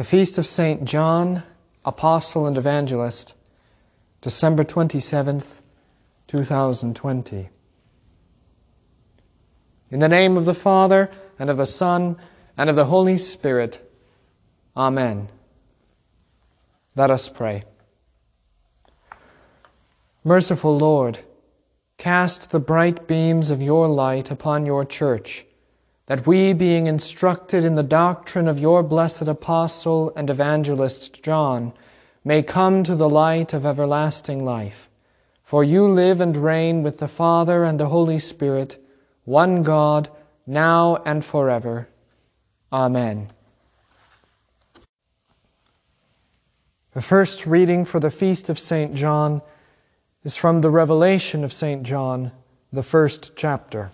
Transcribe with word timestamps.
The 0.00 0.04
Feast 0.04 0.38
of 0.38 0.46
St. 0.46 0.86
John, 0.86 1.42
Apostle 1.84 2.46
and 2.46 2.56
Evangelist, 2.56 3.34
December 4.22 4.64
27th, 4.64 5.60
2020. 6.26 7.50
In 9.90 9.98
the 9.98 10.08
name 10.08 10.38
of 10.38 10.46
the 10.46 10.54
Father, 10.54 11.10
and 11.38 11.50
of 11.50 11.58
the 11.58 11.66
Son, 11.66 12.16
and 12.56 12.70
of 12.70 12.76
the 12.76 12.86
Holy 12.86 13.18
Spirit. 13.18 13.92
Amen. 14.74 15.28
Let 16.96 17.10
us 17.10 17.28
pray. 17.28 17.64
Merciful 20.24 20.78
Lord, 20.78 21.18
cast 21.98 22.52
the 22.52 22.58
bright 22.58 23.06
beams 23.06 23.50
of 23.50 23.60
your 23.60 23.86
light 23.86 24.30
upon 24.30 24.64
your 24.64 24.86
church 24.86 25.44
that 26.10 26.26
we, 26.26 26.52
being 26.52 26.88
instructed 26.88 27.64
in 27.64 27.76
the 27.76 27.84
doctrine 27.84 28.48
of 28.48 28.58
your 28.58 28.82
blessed 28.82 29.28
apostle 29.28 30.12
and 30.16 30.28
evangelist 30.28 31.22
John, 31.22 31.72
may 32.24 32.42
come 32.42 32.82
to 32.82 32.96
the 32.96 33.08
light 33.08 33.54
of 33.54 33.64
everlasting 33.64 34.44
life. 34.44 34.90
For 35.44 35.62
you 35.62 35.86
live 35.86 36.20
and 36.20 36.36
reign 36.36 36.82
with 36.82 36.98
the 36.98 37.06
Father 37.06 37.62
and 37.62 37.78
the 37.78 37.86
Holy 37.86 38.18
Spirit, 38.18 38.76
one 39.22 39.62
God, 39.62 40.08
now 40.48 41.00
and 41.06 41.24
forever. 41.24 41.86
Amen. 42.72 43.28
The 46.92 47.02
first 47.02 47.46
reading 47.46 47.84
for 47.84 48.00
the 48.00 48.10
feast 48.10 48.48
of 48.48 48.58
St. 48.58 48.96
John 48.96 49.42
is 50.24 50.34
from 50.34 50.58
the 50.58 50.70
Revelation 50.70 51.44
of 51.44 51.52
St. 51.52 51.84
John, 51.84 52.32
the 52.72 52.82
first 52.82 53.36
chapter. 53.36 53.92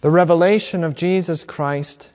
The 0.00 0.10
revelation 0.10 0.84
of 0.84 0.94
Jesus 0.94 1.42
Christ, 1.42 2.10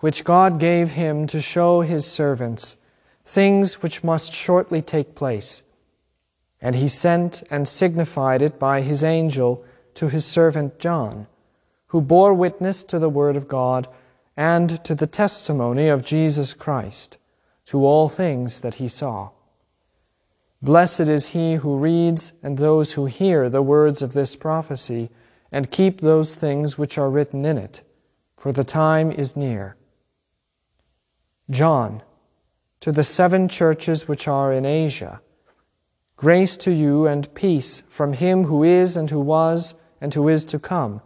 which 0.00 0.24
God 0.24 0.58
gave 0.58 0.90
him 0.90 1.28
to 1.28 1.40
show 1.40 1.82
his 1.82 2.04
servants 2.04 2.76
things 3.24 3.82
which 3.82 4.02
must 4.02 4.32
shortly 4.32 4.82
take 4.82 5.14
place. 5.14 5.62
And 6.60 6.74
he 6.74 6.88
sent 6.88 7.44
and 7.50 7.68
signified 7.68 8.42
it 8.42 8.58
by 8.58 8.80
his 8.80 9.04
angel 9.04 9.64
to 9.94 10.08
his 10.08 10.24
servant 10.24 10.80
John, 10.80 11.28
who 11.88 12.00
bore 12.00 12.34
witness 12.34 12.82
to 12.84 12.98
the 12.98 13.08
word 13.08 13.36
of 13.36 13.46
God 13.46 13.86
and 14.36 14.82
to 14.84 14.94
the 14.96 15.06
testimony 15.06 15.88
of 15.88 16.04
Jesus 16.04 16.52
Christ, 16.52 17.18
to 17.66 17.84
all 17.84 18.08
things 18.08 18.60
that 18.60 18.76
he 18.76 18.88
saw. 18.88 19.30
Blessed 20.60 21.00
is 21.00 21.28
he 21.28 21.54
who 21.54 21.76
reads 21.76 22.32
and 22.42 22.58
those 22.58 22.94
who 22.94 23.06
hear 23.06 23.48
the 23.48 23.62
words 23.62 24.02
of 24.02 24.12
this 24.12 24.34
prophecy 24.34 25.10
and 25.50 25.70
keep 25.70 26.00
those 26.00 26.34
things 26.34 26.76
which 26.76 26.98
are 26.98 27.10
written 27.10 27.44
in 27.44 27.56
it, 27.56 27.82
for 28.36 28.52
the 28.52 28.64
time 28.64 29.10
is 29.10 29.36
near. 29.36 29.76
John, 31.50 32.02
to 32.80 32.92
the 32.92 33.04
seven 33.04 33.48
churches 33.48 34.06
which 34.06 34.28
are 34.28 34.52
in 34.52 34.66
Asia, 34.66 35.20
grace 36.16 36.56
to 36.58 36.70
you 36.70 37.06
and 37.06 37.32
peace 37.34 37.82
from 37.88 38.12
him 38.12 38.44
who 38.44 38.62
is 38.62 38.96
and 38.96 39.08
who 39.08 39.20
was 39.20 39.74
and 40.00 40.12
who 40.12 40.28
is 40.28 40.44
to 40.46 40.58
come, 40.58 41.00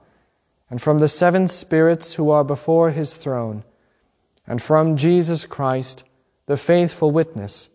and 0.69 0.83
from 0.83 0.99
the 0.99 1.09
seven 1.09 1.47
spirits 1.49 2.15
who 2.15 2.31
are 2.31 2.45
before 2.45 2.91
his 2.91 3.17
throne, 3.17 3.63
and 4.47 4.61
from 4.61 4.97
Jesus 4.97 5.47
Christ, 5.47 6.05
the 6.47 6.57
faithful 6.57 7.13
witness, 7.13 7.71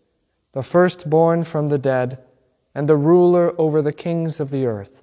the 0.52 0.62
firstborn 0.62 1.44
from 1.44 1.68
the 1.68 1.78
dead, 1.78 2.18
and 2.74 2.88
the 2.88 2.96
ruler 2.96 3.54
over 3.58 3.80
the 3.80 3.92
kings 3.92 4.38
of 4.38 4.50
the 4.50 4.66
earth 4.66 5.00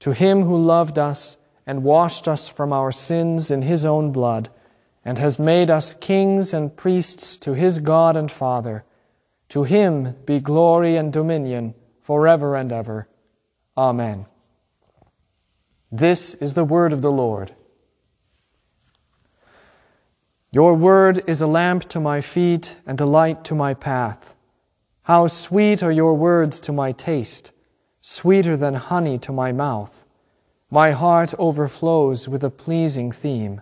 to 0.00 0.12
him 0.12 0.42
who 0.42 0.56
loved 0.56 0.98
us 0.98 1.36
and 1.66 1.82
washed 1.82 2.28
us 2.28 2.48
from 2.48 2.72
our 2.72 2.92
sins 2.92 3.50
in 3.50 3.62
his 3.62 3.84
own 3.84 4.12
blood, 4.12 4.48
and 5.04 5.18
has 5.18 5.38
made 5.38 5.70
us 5.70 5.94
kings 5.94 6.52
and 6.52 6.76
priests 6.76 7.36
to 7.36 7.54
his 7.54 7.78
God 7.78 8.16
and 8.16 8.30
Father, 8.30 8.84
to 9.48 9.64
him 9.64 10.16
be 10.24 10.40
glory 10.40 10.96
and 10.96 11.12
dominion 11.12 11.74
forever 12.02 12.56
and 12.56 12.72
ever. 12.72 13.08
Amen. 13.76 14.26
This 15.92 16.34
is 16.34 16.54
the 16.54 16.64
word 16.64 16.92
of 16.92 17.02
the 17.02 17.12
Lord. 17.12 17.54
Your 20.50 20.74
word 20.74 21.22
is 21.28 21.40
a 21.40 21.46
lamp 21.46 21.88
to 21.90 22.00
my 22.00 22.20
feet 22.20 22.76
and 22.86 23.00
a 23.00 23.06
light 23.06 23.44
to 23.44 23.54
my 23.54 23.74
path. 23.74 24.34
How 25.02 25.26
sweet 25.26 25.82
are 25.82 25.92
your 25.92 26.14
words 26.14 26.60
to 26.60 26.72
my 26.72 26.92
taste! 26.92 27.52
Sweeter 28.08 28.56
than 28.56 28.72
honey 28.72 29.18
to 29.18 29.32
my 29.32 29.50
mouth. 29.50 30.04
My 30.70 30.92
heart 30.92 31.34
overflows 31.40 32.28
with 32.28 32.44
a 32.44 32.50
pleasing 32.50 33.10
theme. 33.10 33.60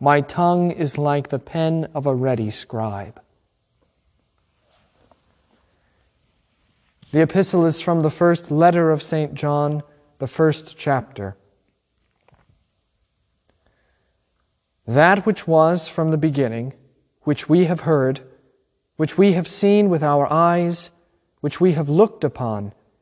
My 0.00 0.20
tongue 0.20 0.72
is 0.72 0.98
like 0.98 1.28
the 1.28 1.38
pen 1.38 1.88
of 1.94 2.04
a 2.04 2.12
ready 2.12 2.50
scribe. 2.50 3.22
The 7.12 7.22
epistle 7.22 7.66
is 7.66 7.80
from 7.80 8.02
the 8.02 8.10
first 8.10 8.50
letter 8.50 8.90
of 8.90 9.00
St. 9.00 9.32
John, 9.32 9.84
the 10.18 10.26
first 10.26 10.76
chapter. 10.76 11.36
That 14.88 15.24
which 15.24 15.46
was 15.46 15.86
from 15.86 16.10
the 16.10 16.18
beginning, 16.18 16.74
which 17.22 17.48
we 17.48 17.66
have 17.66 17.82
heard, 17.82 18.22
which 18.96 19.16
we 19.16 19.34
have 19.34 19.46
seen 19.46 19.88
with 19.88 20.02
our 20.02 20.26
eyes, 20.32 20.90
which 21.42 21.60
we 21.60 21.74
have 21.74 21.88
looked 21.88 22.24
upon, 22.24 22.72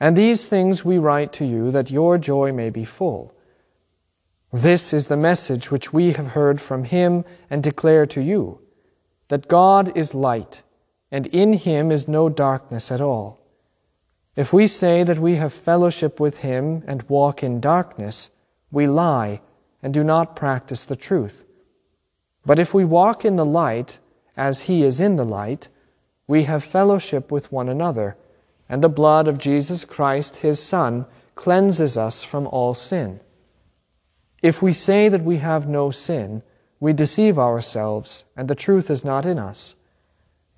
And 0.00 0.16
these 0.16 0.48
things 0.48 0.84
we 0.84 0.96
write 0.96 1.32
to 1.34 1.44
you 1.44 1.70
that 1.70 1.90
your 1.90 2.16
joy 2.16 2.52
may 2.52 2.70
be 2.70 2.84
full. 2.84 3.34
This 4.50 4.92
is 4.92 5.06
the 5.06 5.16
message 5.16 5.70
which 5.70 5.92
we 5.92 6.12
have 6.14 6.28
heard 6.28 6.60
from 6.60 6.84
him 6.84 7.24
and 7.50 7.62
declare 7.62 8.06
to 8.06 8.22
you 8.22 8.60
that 9.28 9.46
God 9.46 9.96
is 9.96 10.14
light, 10.14 10.64
and 11.12 11.26
in 11.28 11.52
him 11.52 11.92
is 11.92 12.08
no 12.08 12.28
darkness 12.28 12.90
at 12.90 13.00
all. 13.00 13.38
If 14.34 14.52
we 14.52 14.66
say 14.66 15.04
that 15.04 15.18
we 15.18 15.36
have 15.36 15.52
fellowship 15.52 16.18
with 16.18 16.38
him 16.38 16.82
and 16.86 17.02
walk 17.08 17.42
in 17.42 17.60
darkness, 17.60 18.30
we 18.72 18.86
lie 18.86 19.40
and 19.82 19.94
do 19.94 20.02
not 20.02 20.34
practice 20.34 20.84
the 20.84 20.96
truth. 20.96 21.44
But 22.44 22.58
if 22.58 22.72
we 22.72 22.84
walk 22.84 23.24
in 23.24 23.36
the 23.36 23.44
light, 23.44 23.98
as 24.36 24.62
he 24.62 24.82
is 24.82 25.00
in 25.00 25.16
the 25.16 25.24
light, 25.24 25.68
we 26.26 26.44
have 26.44 26.64
fellowship 26.64 27.30
with 27.30 27.52
one 27.52 27.68
another 27.68 28.16
and 28.70 28.84
the 28.84 28.88
blood 28.88 29.26
of 29.26 29.36
Jesus 29.36 29.84
Christ, 29.84 30.36
his 30.36 30.62
Son, 30.62 31.04
cleanses 31.34 31.98
us 31.98 32.22
from 32.22 32.46
all 32.46 32.72
sin. 32.72 33.20
If 34.42 34.62
we 34.62 34.72
say 34.72 35.08
that 35.08 35.24
we 35.24 35.38
have 35.38 35.68
no 35.68 35.90
sin, 35.90 36.44
we 36.78 36.92
deceive 36.92 37.36
ourselves, 37.36 38.22
and 38.36 38.46
the 38.48 38.54
truth 38.54 38.88
is 38.88 39.04
not 39.04 39.26
in 39.26 39.40
us. 39.40 39.74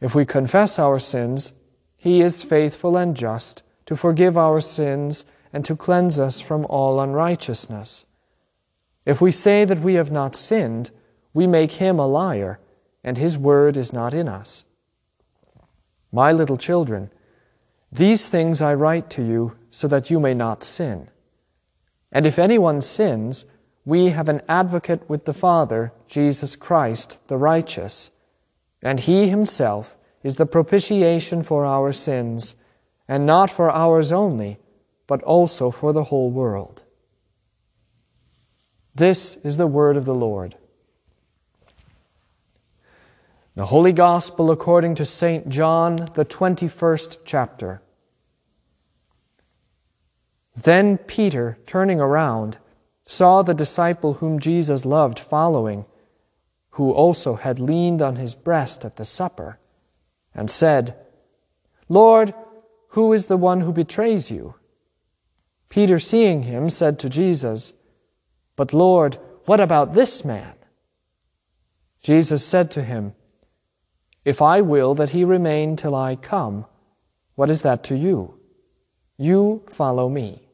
If 0.02 0.14
we 0.14 0.26
confess 0.26 0.78
our 0.78 0.98
sins, 0.98 1.54
he 1.96 2.20
is 2.20 2.42
faithful 2.42 2.98
and 2.98 3.16
just 3.16 3.62
to 3.86 3.96
forgive 3.96 4.36
our 4.36 4.60
sins 4.60 5.24
and 5.50 5.64
to 5.64 5.74
cleanse 5.74 6.18
us 6.18 6.38
from 6.38 6.66
all 6.66 7.00
unrighteousness. 7.00 8.04
If 9.06 9.22
we 9.22 9.30
say 9.30 9.64
that 9.64 9.80
we 9.80 9.94
have 9.94 10.10
not 10.10 10.36
sinned, 10.36 10.90
we 11.32 11.46
make 11.46 11.72
him 11.72 11.98
a 11.98 12.06
liar, 12.06 12.60
and 13.02 13.16
his 13.16 13.38
word 13.38 13.78
is 13.78 13.90
not 13.90 14.12
in 14.12 14.28
us. 14.28 14.64
My 16.12 16.30
little 16.30 16.58
children, 16.58 17.10
these 17.92 18.28
things 18.28 18.62
I 18.62 18.74
write 18.74 19.10
to 19.10 19.22
you 19.22 19.56
so 19.70 19.86
that 19.88 20.10
you 20.10 20.18
may 20.18 20.32
not 20.32 20.64
sin. 20.64 21.10
And 22.10 22.26
if 22.26 22.38
anyone 22.38 22.80
sins, 22.80 23.44
we 23.84 24.10
have 24.10 24.28
an 24.28 24.40
advocate 24.48 25.08
with 25.08 25.26
the 25.26 25.34
Father, 25.34 25.92
Jesus 26.08 26.56
Christ, 26.56 27.18
the 27.26 27.36
righteous. 27.36 28.10
And 28.82 29.00
he 29.00 29.28
himself 29.28 29.96
is 30.22 30.36
the 30.36 30.46
propitiation 30.46 31.42
for 31.42 31.66
our 31.66 31.92
sins, 31.92 32.54
and 33.08 33.26
not 33.26 33.50
for 33.50 33.70
ours 33.70 34.12
only, 34.12 34.58
but 35.06 35.22
also 35.22 35.70
for 35.70 35.92
the 35.92 36.04
whole 36.04 36.30
world. 36.30 36.82
This 38.94 39.36
is 39.36 39.56
the 39.56 39.66
word 39.66 39.96
of 39.96 40.04
the 40.04 40.14
Lord. 40.14 40.56
The 43.54 43.66
Holy 43.66 43.92
Gospel 43.92 44.50
according 44.50 44.94
to 44.94 45.04
St. 45.04 45.46
John, 45.50 46.08
the 46.14 46.24
21st 46.24 47.18
chapter. 47.26 47.82
Then 50.56 50.96
Peter, 50.96 51.58
turning 51.66 52.00
around, 52.00 52.56
saw 53.04 53.42
the 53.42 53.52
disciple 53.52 54.14
whom 54.14 54.38
Jesus 54.38 54.86
loved 54.86 55.18
following, 55.18 55.84
who 56.70 56.92
also 56.92 57.34
had 57.34 57.60
leaned 57.60 58.00
on 58.00 58.16
his 58.16 58.34
breast 58.34 58.86
at 58.86 58.96
the 58.96 59.04
supper. 59.04 59.58
and 60.34 60.50
said, 60.50 60.96
Lord, 61.90 62.32
who 62.88 63.12
is 63.12 63.26
the 63.26 63.36
one 63.36 63.60
who 63.60 63.70
betrays 63.70 64.30
you? 64.30 64.54
Peter, 65.68 65.98
seeing 65.98 66.44
him, 66.44 66.70
said 66.70 66.98
to 66.98 67.10
Jesus, 67.10 67.74
But 68.56 68.72
Lord, 68.72 69.18
what 69.44 69.60
about 69.60 69.92
this 69.92 70.24
man? 70.24 70.54
Jesus 72.00 72.42
said 72.42 72.70
to 72.70 72.82
him, 72.82 73.14
If 74.24 74.40
I 74.40 74.60
will 74.60 74.94
that 74.94 75.10
he 75.10 75.24
remain 75.24 75.76
till 75.76 75.94
I 75.94 76.16
come, 76.16 76.66
what 77.34 77.50
is 77.50 77.62
that 77.62 77.82
to 77.84 77.96
you? 77.96 78.34
You 79.16 79.62
follow 79.68 80.08
me. 80.08 80.48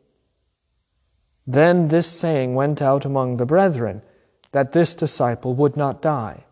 Then 1.46 1.88
this 1.88 2.06
saying 2.06 2.54
went 2.54 2.80
out 2.82 3.04
among 3.04 3.36
the 3.36 3.46
brethren, 3.46 4.02
that 4.52 4.72
this 4.72 4.94
disciple 4.94 5.54
would 5.54 5.76
not 5.76 6.00
die. 6.00 6.44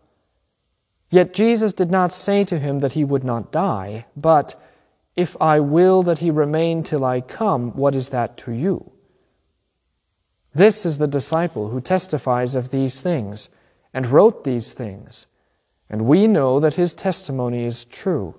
Yet 1.09 1.33
Jesus 1.33 1.73
did 1.73 1.89
not 1.89 2.11
say 2.11 2.43
to 2.45 2.59
him 2.59 2.79
that 2.79 2.93
he 2.93 3.03
would 3.03 3.23
not 3.23 3.51
die, 3.51 4.05
but, 4.15 4.61
if 5.15 5.35
I 5.41 5.59
will 5.59 6.03
that 6.03 6.19
he 6.19 6.29
remain 6.29 6.83
till 6.83 7.03
I 7.03 7.21
come, 7.21 7.71
what 7.71 7.95
is 7.95 8.09
that 8.09 8.37
to 8.37 8.51
you? 8.51 8.91
This 10.53 10.85
is 10.85 10.97
the 10.97 11.07
disciple 11.07 11.69
who 11.69 11.81
testifies 11.81 12.55
of 12.55 12.69
these 12.69 13.01
things, 13.01 13.49
and 13.93 14.07
wrote 14.07 14.43
these 14.43 14.73
things, 14.73 15.27
and 15.89 16.05
we 16.05 16.27
know 16.27 16.59
that 16.59 16.73
his 16.73 16.93
testimony 16.93 17.63
is 17.63 17.85
true. 17.85 18.35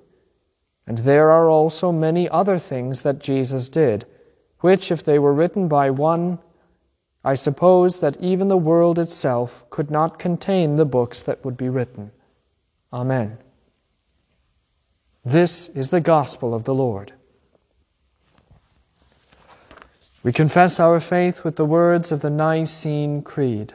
And 0.87 0.99
there 0.99 1.31
are 1.31 1.49
also 1.49 1.93
many 1.93 2.29
other 2.29 2.59
things 2.59 3.01
that 3.01 3.19
Jesus 3.19 3.69
did, 3.69 4.07
which, 4.61 4.91
if 4.91 5.05
they 5.05 5.19
were 5.19 5.35
written 5.35 5.69
by 5.69 5.91
one, 5.91 6.39
I 7.25 7.35
suppose 7.35 7.99
that 7.99 8.21
even 8.21 8.49
the 8.49 8.57
world 8.57 8.99
itself 8.99 9.65
could 9.71 9.91
not 9.91 10.19
contain 10.19 10.77
the 10.77 10.85
books 10.85 11.23
that 11.23 11.45
would 11.45 11.57
be 11.57 11.69
written. 11.69 12.11
Amen. 12.93 13.39
This 15.25 15.69
is 15.69 15.91
the 15.91 16.01
gospel 16.01 16.55
of 16.55 16.65
the 16.65 16.75
Lord. 16.75 17.13
We 20.23 20.33
confess 20.33 20.81
our 20.81 21.01
faith 21.01 21.45
with 21.45 21.57
the 21.57 21.67
words 21.67 22.11
of 22.11 22.21
the 22.21 22.31
Nicene 22.31 23.23
Creed. 23.23 23.75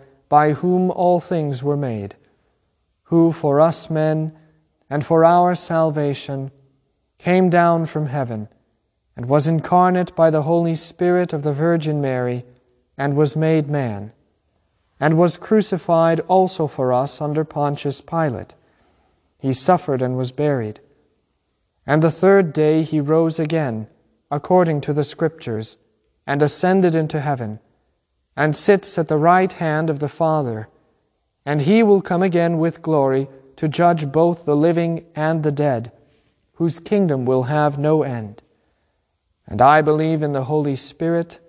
by 0.31 0.53
whom 0.53 0.89
all 0.89 1.19
things 1.19 1.61
were 1.61 1.75
made, 1.75 2.15
who 3.03 3.33
for 3.33 3.59
us 3.59 3.89
men 3.89 4.31
and 4.89 5.05
for 5.05 5.25
our 5.25 5.53
salvation 5.53 6.49
came 7.17 7.49
down 7.49 7.85
from 7.85 8.05
heaven, 8.05 8.47
and 9.17 9.27
was 9.27 9.47
incarnate 9.47 10.15
by 10.15 10.29
the 10.29 10.43
Holy 10.43 10.75
Spirit 10.75 11.33
of 11.33 11.43
the 11.43 11.51
Virgin 11.53 11.99
Mary, 11.99 12.45
and 12.97 13.17
was 13.17 13.35
made 13.35 13.69
man, 13.69 14.13
and 15.01 15.17
was 15.17 15.35
crucified 15.35 16.21
also 16.21 16.65
for 16.67 16.93
us 16.93 17.19
under 17.19 17.43
Pontius 17.43 17.99
Pilate 17.99 18.55
he 19.41 19.53
suffered 19.53 20.03
and 20.03 20.15
was 20.15 20.31
buried. 20.31 20.79
And 21.87 22.03
the 22.03 22.11
third 22.11 22.53
day 22.53 22.83
he 22.83 23.01
rose 23.01 23.39
again, 23.39 23.87
according 24.29 24.81
to 24.81 24.93
the 24.93 25.03
Scriptures, 25.03 25.77
and 26.27 26.43
ascended 26.43 26.93
into 26.93 27.19
heaven, 27.19 27.59
and 28.35 28.55
sits 28.55 28.97
at 28.97 29.07
the 29.07 29.17
right 29.17 29.51
hand 29.53 29.89
of 29.89 29.99
the 29.99 30.09
Father. 30.09 30.67
And 31.45 31.61
he 31.61 31.83
will 31.83 32.01
come 32.01 32.23
again 32.23 32.57
with 32.57 32.81
glory 32.81 33.27
to 33.57 33.67
judge 33.67 34.11
both 34.11 34.45
the 34.45 34.55
living 34.55 35.05
and 35.15 35.43
the 35.43 35.51
dead, 35.51 35.91
whose 36.53 36.79
kingdom 36.79 37.25
will 37.25 37.43
have 37.43 37.77
no 37.77 38.03
end. 38.03 38.41
And 39.47 39.61
I 39.61 39.81
believe 39.81 40.23
in 40.23 40.33
the 40.33 40.45
Holy 40.45 40.75
Spirit, 40.75 41.39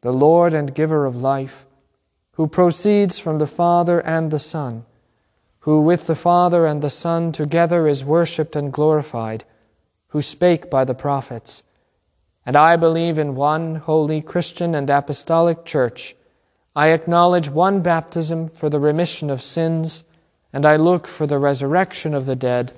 the 0.00 0.12
Lord 0.12 0.54
and 0.54 0.74
giver 0.74 1.06
of 1.06 1.16
life, 1.16 1.66
who 2.32 2.46
proceeds 2.46 3.18
from 3.18 3.38
the 3.38 3.46
Father 3.46 4.00
and 4.00 4.30
the 4.30 4.38
Son 4.38 4.84
who 5.64 5.80
with 5.80 6.06
the 6.06 6.14
Father 6.14 6.66
and 6.66 6.82
the 6.82 6.90
Son 6.90 7.32
together 7.32 7.88
is 7.88 8.04
worshipped 8.04 8.54
and 8.54 8.70
glorified, 8.70 9.42
who 10.08 10.20
spake 10.20 10.68
by 10.68 10.84
the 10.84 10.94
prophets. 10.94 11.62
And 12.44 12.54
I 12.54 12.76
believe 12.76 13.16
in 13.16 13.34
one 13.34 13.76
holy 13.76 14.20
Christian 14.20 14.74
and 14.74 14.90
apostolic 14.90 15.64
church. 15.64 16.14
I 16.76 16.88
acknowledge 16.88 17.48
one 17.48 17.82
baptism 17.82 18.48
for 18.48 18.68
the 18.68 18.80
remission 18.80 19.30
of 19.30 19.42
sins, 19.42 20.02
and 20.52 20.66
I 20.66 20.76
look 20.76 21.06
for 21.06 21.26
the 21.26 21.38
resurrection 21.38 22.14
of 22.14 22.26
the 22.26 22.36
dead 22.36 22.72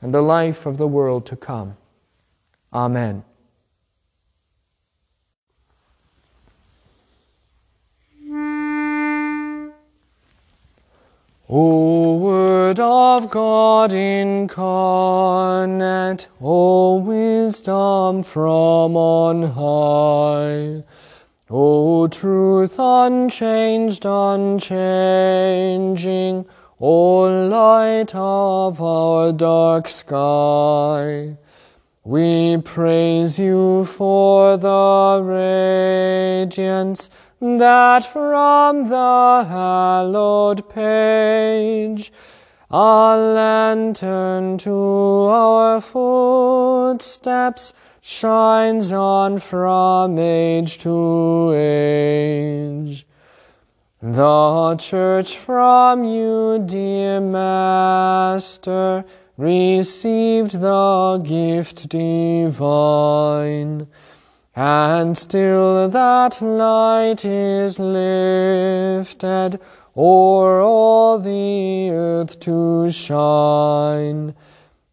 and 0.00 0.14
the 0.14 0.22
life 0.22 0.64
of 0.66 0.78
the 0.78 0.86
world 0.86 1.26
to 1.26 1.36
come. 1.36 1.76
Amen. 2.72 3.24
O 11.54 12.16
Word 12.16 12.80
of 12.80 13.28
God 13.28 13.92
incarnate, 13.92 14.56
O 16.40 16.96
wisdom 16.96 18.22
from 18.22 18.96
on 18.96 19.42
high, 19.42 20.82
O 21.54 22.08
truth 22.08 22.76
unchanged, 22.78 24.06
unchanging, 24.06 24.86
O 26.80 27.46
light 27.46 28.14
of 28.14 28.80
our 28.80 29.32
dark 29.32 29.86
sky, 29.86 31.36
we 32.04 32.56
praise 32.56 33.38
you 33.38 33.84
for 33.84 34.56
the 34.56 35.20
radiance 35.22 37.10
that 37.38 38.06
from 38.06 38.88
the 38.88 39.44
hallowed 39.46 40.66
page 40.70 42.10
a 42.70 43.14
lantern 43.18 44.56
to 44.56 44.72
our 44.72 45.82
footsteps 45.82 47.74
shines 48.04 48.92
on 48.92 49.38
from 49.38 50.18
age 50.18 50.76
to 50.78 51.52
age. 51.54 53.06
The 54.02 54.76
church 54.80 55.38
from 55.38 56.02
you, 56.02 56.60
dear 56.66 57.20
Master, 57.20 59.04
received 59.36 60.60
the 60.60 61.22
gift 61.24 61.88
divine 61.88 63.86
and 64.56 65.16
still 65.16 65.88
that 65.88 66.42
light 66.42 67.24
is 67.24 67.78
lifted 67.78 69.60
o'er 69.96 70.60
all 70.60 71.20
the 71.20 71.88
earth 71.90 72.40
to 72.40 72.90
shine. 72.90 74.34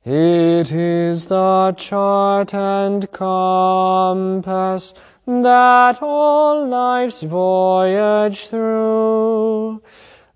It 0.06 0.72
is 0.72 1.26
the 1.26 1.74
chart 1.78 2.54
and 2.54 3.12
compass 3.12 4.94
that 5.28 6.02
all 6.02 6.68
life's 6.68 7.24
voyage 7.24 8.48
through 8.48 9.82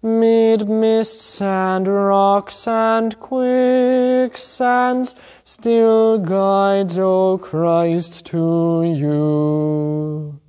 Mid 0.05 0.67
mists 0.67 1.41
and 1.41 1.88
rocks 1.88 2.67
and 2.67 3.17
quicksands, 3.22 5.15
still 5.46 6.17
guides, 6.17 6.98
O 7.00 7.38
Christ, 7.38 8.25
to 8.25 8.84
you. 8.84 10.41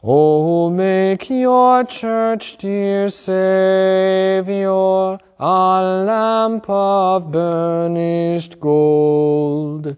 O 0.00 0.70
make 0.70 1.28
your 1.28 1.82
church, 1.82 2.56
dear 2.58 3.08
Saviour, 3.08 5.18
a 5.40 6.04
lamp 6.06 6.66
of 6.68 7.32
burnished 7.32 8.60
gold, 8.60 9.96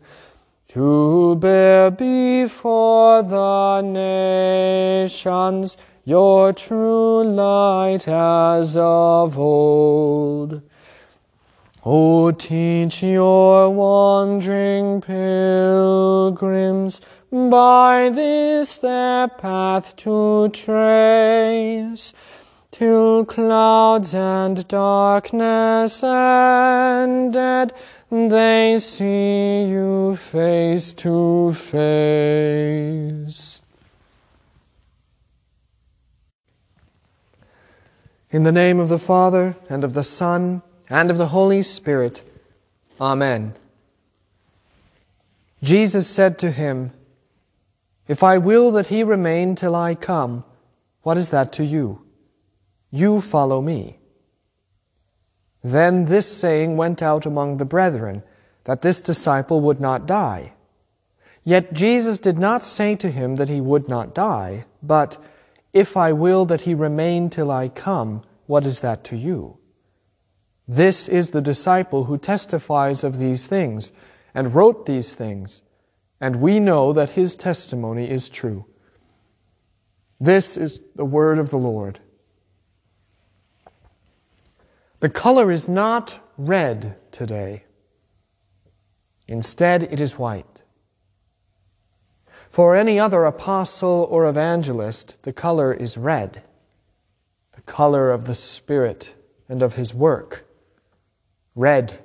to 0.68 1.36
bear 1.36 1.90
before 1.90 3.22
the 3.22 3.82
nations 5.02 5.76
your 6.06 6.54
true 6.54 7.22
light 7.22 8.08
as 8.08 8.78
of 8.78 9.38
old. 9.38 10.62
O 11.84 12.30
teach 12.30 13.02
your 13.02 13.68
wandering 13.68 15.02
pilgrims 15.02 17.02
by 17.32 18.10
this 18.12 18.78
their 18.78 19.28
path 19.28 19.94
to 19.96 20.48
trace, 20.48 22.12
till 22.72 23.24
clouds 23.24 24.14
and 24.14 24.66
darkness 24.66 26.02
ended, 26.02 27.72
they 28.10 28.76
see 28.80 29.64
you 29.64 30.16
face 30.16 30.92
to 30.92 31.52
face. 31.52 33.62
In 38.32 38.42
the 38.42 38.52
name 38.52 38.80
of 38.80 38.88
the 38.88 38.98
Father, 38.98 39.56
and 39.68 39.84
of 39.84 39.92
the 39.92 40.04
Son, 40.04 40.62
and 40.88 41.10
of 41.10 41.18
the 41.18 41.28
Holy 41.28 41.62
Spirit. 41.62 42.24
Amen. 43.00 43.54
Jesus 45.62 46.08
said 46.08 46.38
to 46.38 46.50
him, 46.50 46.92
If 48.10 48.24
I 48.24 48.38
will 48.38 48.72
that 48.72 48.88
he 48.88 49.04
remain 49.04 49.54
till 49.54 49.76
I 49.76 49.94
come, 49.94 50.42
what 51.02 51.16
is 51.16 51.30
that 51.30 51.52
to 51.52 51.64
you? 51.64 52.02
You 52.90 53.20
follow 53.20 53.62
me. 53.62 54.00
Then 55.62 56.06
this 56.06 56.26
saying 56.26 56.76
went 56.76 57.02
out 57.02 57.24
among 57.24 57.58
the 57.58 57.64
brethren, 57.64 58.24
that 58.64 58.82
this 58.82 59.00
disciple 59.00 59.60
would 59.60 59.80
not 59.80 60.08
die. 60.08 60.54
Yet 61.44 61.72
Jesus 61.72 62.18
did 62.18 62.36
not 62.36 62.64
say 62.64 62.96
to 62.96 63.12
him 63.12 63.36
that 63.36 63.48
he 63.48 63.60
would 63.60 63.88
not 63.88 64.12
die, 64.12 64.64
but, 64.82 65.16
If 65.72 65.96
I 65.96 66.12
will 66.12 66.44
that 66.46 66.62
he 66.62 66.74
remain 66.74 67.30
till 67.30 67.52
I 67.52 67.68
come, 67.68 68.24
what 68.48 68.66
is 68.66 68.80
that 68.80 69.04
to 69.04 69.16
you? 69.16 69.58
This 70.66 71.06
is 71.06 71.30
the 71.30 71.40
disciple 71.40 72.06
who 72.06 72.18
testifies 72.18 73.04
of 73.04 73.18
these 73.18 73.46
things, 73.46 73.92
and 74.34 74.52
wrote 74.52 74.86
these 74.86 75.14
things, 75.14 75.62
and 76.20 76.36
we 76.36 76.60
know 76.60 76.92
that 76.92 77.10
his 77.10 77.34
testimony 77.34 78.08
is 78.08 78.28
true. 78.28 78.66
This 80.20 80.56
is 80.56 80.80
the 80.94 81.04
word 81.04 81.38
of 81.38 81.48
the 81.48 81.56
Lord. 81.56 81.98
The 85.00 85.08
color 85.08 85.50
is 85.50 85.66
not 85.66 86.20
red 86.36 86.96
today. 87.10 87.64
Instead, 89.26 89.84
it 89.84 89.98
is 89.98 90.18
white. 90.18 90.62
For 92.50 92.76
any 92.76 92.98
other 92.98 93.24
apostle 93.24 94.06
or 94.10 94.26
evangelist, 94.26 95.22
the 95.22 95.32
color 95.32 95.72
is 95.72 95.96
red, 95.96 96.42
the 97.52 97.62
color 97.62 98.10
of 98.10 98.26
the 98.26 98.34
Spirit 98.34 99.14
and 99.48 99.62
of 99.62 99.74
his 99.74 99.94
work. 99.94 100.46
Red, 101.54 101.98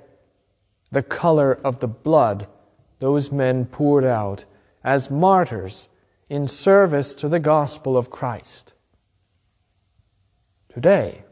the 0.90 1.02
color 1.02 1.52
of 1.64 1.80
the 1.80 1.88
blood 1.88 2.46
those 2.98 3.30
men 3.30 3.66
poured 3.66 4.04
out 4.04 4.44
as 4.82 5.10
martyrs 5.10 5.88
in 6.28 6.48
service 6.48 7.14
to 7.14 7.28
the 7.28 7.40
gospel 7.40 7.96
of 7.96 8.10
Christ. 8.10 8.72
Today 10.72 11.24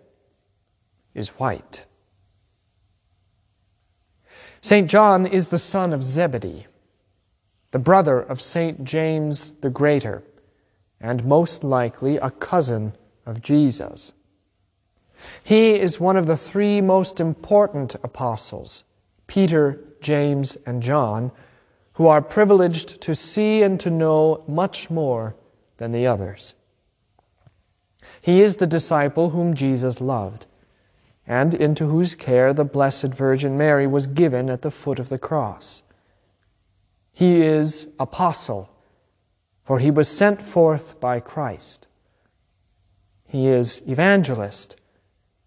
is 1.14 1.28
white. 1.30 1.86
St. 4.60 4.88
John 4.88 5.26
is 5.26 5.48
the 5.48 5.58
son 5.58 5.92
of 5.92 6.02
Zebedee, 6.02 6.66
the 7.70 7.78
brother 7.78 8.20
of 8.20 8.40
St. 8.40 8.82
James 8.84 9.50
the 9.60 9.68
Greater, 9.68 10.22
and 11.00 11.24
most 11.24 11.62
likely 11.62 12.16
a 12.16 12.30
cousin 12.30 12.94
of 13.26 13.42
Jesus. 13.42 14.12
He 15.42 15.74
is 15.74 16.00
one 16.00 16.16
of 16.16 16.26
the 16.26 16.36
three 16.36 16.80
most 16.80 17.20
important 17.20 17.94
apostles, 17.96 18.84
Peter, 19.26 19.80
James, 20.00 20.56
and 20.66 20.82
John, 20.82 21.32
who 21.94 22.06
are 22.06 22.22
privileged 22.22 23.00
to 23.00 23.14
see 23.14 23.62
and 23.62 23.78
to 23.80 23.90
know 23.90 24.44
much 24.46 24.90
more 24.90 25.34
than 25.76 25.92
the 25.92 26.06
others. 26.06 26.54
He 28.20 28.40
is 28.40 28.56
the 28.56 28.66
disciple 28.66 29.30
whom 29.30 29.54
Jesus 29.54 30.00
loved, 30.00 30.46
and 31.26 31.54
into 31.54 31.86
whose 31.86 32.14
care 32.14 32.52
the 32.52 32.64
Blessed 32.64 33.14
Virgin 33.14 33.56
Mary 33.56 33.86
was 33.86 34.06
given 34.06 34.50
at 34.50 34.62
the 34.62 34.70
foot 34.70 34.98
of 34.98 35.08
the 35.08 35.18
cross. 35.18 35.82
He 37.12 37.42
is 37.42 37.88
apostle, 37.98 38.70
for 39.62 39.78
he 39.78 39.90
was 39.90 40.08
sent 40.08 40.42
forth 40.42 40.98
by 41.00 41.20
Christ. 41.20 41.86
He 43.24 43.46
is 43.46 43.82
evangelist, 43.86 44.76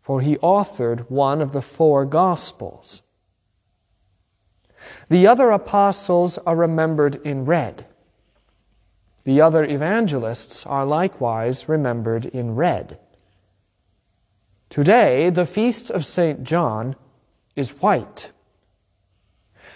for 0.01 0.21
he 0.21 0.37
authored 0.37 1.09
one 1.09 1.41
of 1.41 1.51
the 1.51 1.61
four 1.61 2.05
Gospels. 2.05 3.01
The 5.09 5.27
other 5.27 5.51
apostles 5.51 6.37
are 6.39 6.55
remembered 6.55 7.15
in 7.15 7.45
red. 7.45 7.85
The 9.23 9.41
other 9.41 9.65
evangelists 9.65 10.65
are 10.65 10.85
likewise 10.85 11.67
remembered 11.67 12.25
in 12.25 12.55
red. 12.55 12.97
Today, 14.69 15.29
the 15.29 15.45
feast 15.45 15.89
of 15.89 16.05
St. 16.05 16.43
John 16.43 16.95
is 17.55 17.81
white. 17.81 18.31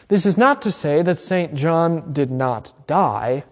This 0.08 0.26
is 0.26 0.38
not 0.38 0.62
to 0.64 0.72
say 0.72 1.02
that 1.02 1.18
St. 1.18 1.54
John 1.54 2.12
did 2.12 2.32
not 2.32 2.74
die, 2.88 3.46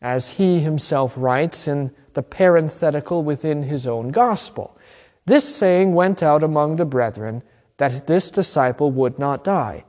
as 0.00 0.30
he 0.30 0.60
himself 0.60 1.14
writes 1.16 1.66
in 1.66 1.92
the 2.14 2.22
parenthetical 2.22 3.24
within 3.24 3.64
his 3.64 3.86
own 3.86 4.10
gospel. 4.10 4.78
This 5.26 5.52
saying 5.54 5.94
went 5.94 6.22
out 6.22 6.42
among 6.42 6.76
the 6.76 6.84
brethren 6.84 7.42
that 7.76 8.06
this 8.06 8.30
disciple 8.30 8.90
would 8.92 9.18
not 9.18 9.44
die. 9.44 9.84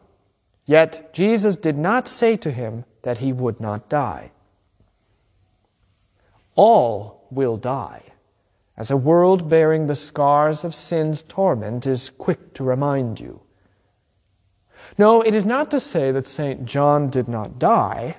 Yet 0.69 1.11
Jesus 1.13 1.55
did 1.55 1.79
not 1.79 2.07
say 2.07 2.37
to 2.37 2.51
him 2.51 2.85
that 3.01 3.17
he 3.17 3.33
would 3.33 3.59
not 3.59 3.89
die. 3.89 4.29
All 6.53 7.25
will 7.31 7.57
die, 7.57 8.03
as 8.77 8.91
a 8.91 8.95
world 8.95 9.49
bearing 9.49 9.87
the 9.87 9.95
scars 9.95 10.63
of 10.63 10.75
sin's 10.75 11.23
torment 11.23 11.87
is 11.87 12.11
quick 12.11 12.53
to 12.53 12.63
remind 12.63 13.19
you. 13.19 13.41
No, 14.95 15.23
it 15.23 15.33
is 15.33 15.43
not 15.43 15.71
to 15.71 15.79
say 15.79 16.11
that 16.11 16.27
St. 16.27 16.65
John 16.65 17.09
did 17.09 17.27
not 17.27 17.57
die, 17.57 18.17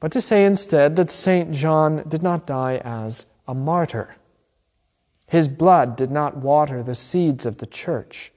but 0.00 0.10
to 0.10 0.20
say 0.20 0.44
instead 0.44 0.96
that 0.96 1.12
St. 1.12 1.52
John 1.52 2.02
did 2.08 2.20
not 2.24 2.48
die 2.48 2.82
as 2.84 3.26
a 3.46 3.54
martyr. 3.54 4.16
His 5.28 5.46
blood 5.46 5.94
did 5.94 6.10
not 6.10 6.36
water 6.36 6.82
the 6.82 6.96
seeds 6.96 7.46
of 7.46 7.58
the 7.58 7.66
church. 7.66 8.32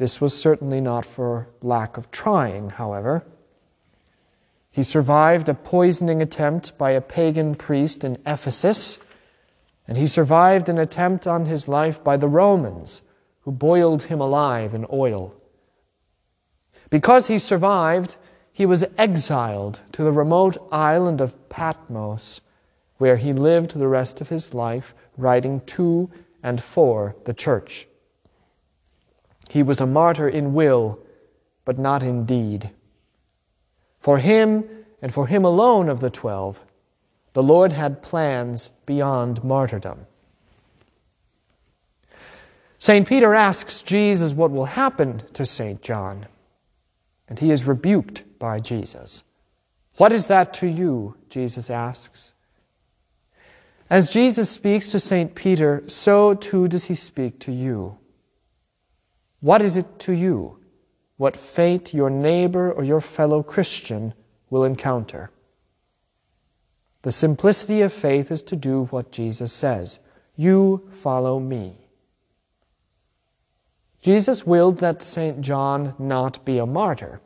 This 0.00 0.18
was 0.18 0.34
certainly 0.34 0.80
not 0.80 1.04
for 1.04 1.48
lack 1.60 1.98
of 1.98 2.10
trying, 2.10 2.70
however. 2.70 3.22
He 4.70 4.82
survived 4.82 5.46
a 5.50 5.52
poisoning 5.52 6.22
attempt 6.22 6.78
by 6.78 6.92
a 6.92 7.02
pagan 7.02 7.54
priest 7.54 8.02
in 8.02 8.16
Ephesus, 8.24 8.96
and 9.86 9.98
he 9.98 10.06
survived 10.06 10.70
an 10.70 10.78
attempt 10.78 11.26
on 11.26 11.44
his 11.44 11.68
life 11.68 12.02
by 12.02 12.16
the 12.16 12.28
Romans, 12.28 13.02
who 13.42 13.52
boiled 13.52 14.04
him 14.04 14.22
alive 14.22 14.72
in 14.72 14.86
oil. 14.90 15.34
Because 16.88 17.26
he 17.26 17.38
survived, 17.38 18.16
he 18.54 18.64
was 18.64 18.86
exiled 18.96 19.80
to 19.92 20.02
the 20.02 20.12
remote 20.12 20.56
island 20.72 21.20
of 21.20 21.36
Patmos, 21.50 22.40
where 22.96 23.18
he 23.18 23.34
lived 23.34 23.78
the 23.78 23.86
rest 23.86 24.22
of 24.22 24.30
his 24.30 24.54
life 24.54 24.94
writing 25.18 25.60
to 25.76 26.10
and 26.42 26.62
for 26.62 27.16
the 27.24 27.34
church. 27.34 27.86
He 29.50 29.64
was 29.64 29.80
a 29.80 29.86
martyr 29.86 30.28
in 30.28 30.54
will, 30.54 31.00
but 31.64 31.76
not 31.76 32.04
in 32.04 32.24
deed. 32.24 32.70
For 33.98 34.18
him, 34.18 34.62
and 35.02 35.12
for 35.12 35.26
him 35.26 35.44
alone 35.44 35.88
of 35.88 35.98
the 35.98 36.08
twelve, 36.08 36.64
the 37.32 37.42
Lord 37.42 37.72
had 37.72 38.00
plans 38.00 38.70
beyond 38.86 39.42
martyrdom. 39.42 40.06
St. 42.78 43.08
Peter 43.08 43.34
asks 43.34 43.82
Jesus 43.82 44.34
what 44.34 44.52
will 44.52 44.66
happen 44.66 45.24
to 45.32 45.44
St. 45.44 45.82
John, 45.82 46.26
and 47.28 47.40
he 47.40 47.50
is 47.50 47.66
rebuked 47.66 48.22
by 48.38 48.60
Jesus. 48.60 49.24
What 49.96 50.12
is 50.12 50.28
that 50.28 50.54
to 50.54 50.68
you? 50.68 51.16
Jesus 51.28 51.70
asks. 51.70 52.34
As 53.90 54.10
Jesus 54.10 54.48
speaks 54.48 54.92
to 54.92 55.00
St. 55.00 55.34
Peter, 55.34 55.82
so 55.88 56.34
too 56.34 56.68
does 56.68 56.84
he 56.84 56.94
speak 56.94 57.40
to 57.40 57.50
you. 57.50 57.98
What 59.40 59.62
is 59.62 59.76
it 59.76 59.98
to 60.00 60.12
you? 60.12 60.58
What 61.16 61.36
fate 61.36 61.92
your 61.92 62.10
neighbor 62.10 62.72
or 62.72 62.84
your 62.84 63.00
fellow 63.00 63.42
Christian 63.42 64.14
will 64.48 64.64
encounter? 64.64 65.30
The 67.02 67.12
simplicity 67.12 67.80
of 67.80 67.92
faith 67.92 68.30
is 68.30 68.42
to 68.44 68.56
do 68.56 68.84
what 68.86 69.12
Jesus 69.12 69.52
says 69.52 69.98
You 70.36 70.88
follow 70.92 71.40
me. 71.40 71.76
Jesus 74.02 74.46
willed 74.46 74.78
that 74.78 75.02
St. 75.02 75.40
John 75.40 75.94
not 75.98 76.44
be 76.44 76.58
a 76.58 76.66
martyr. 76.66 77.20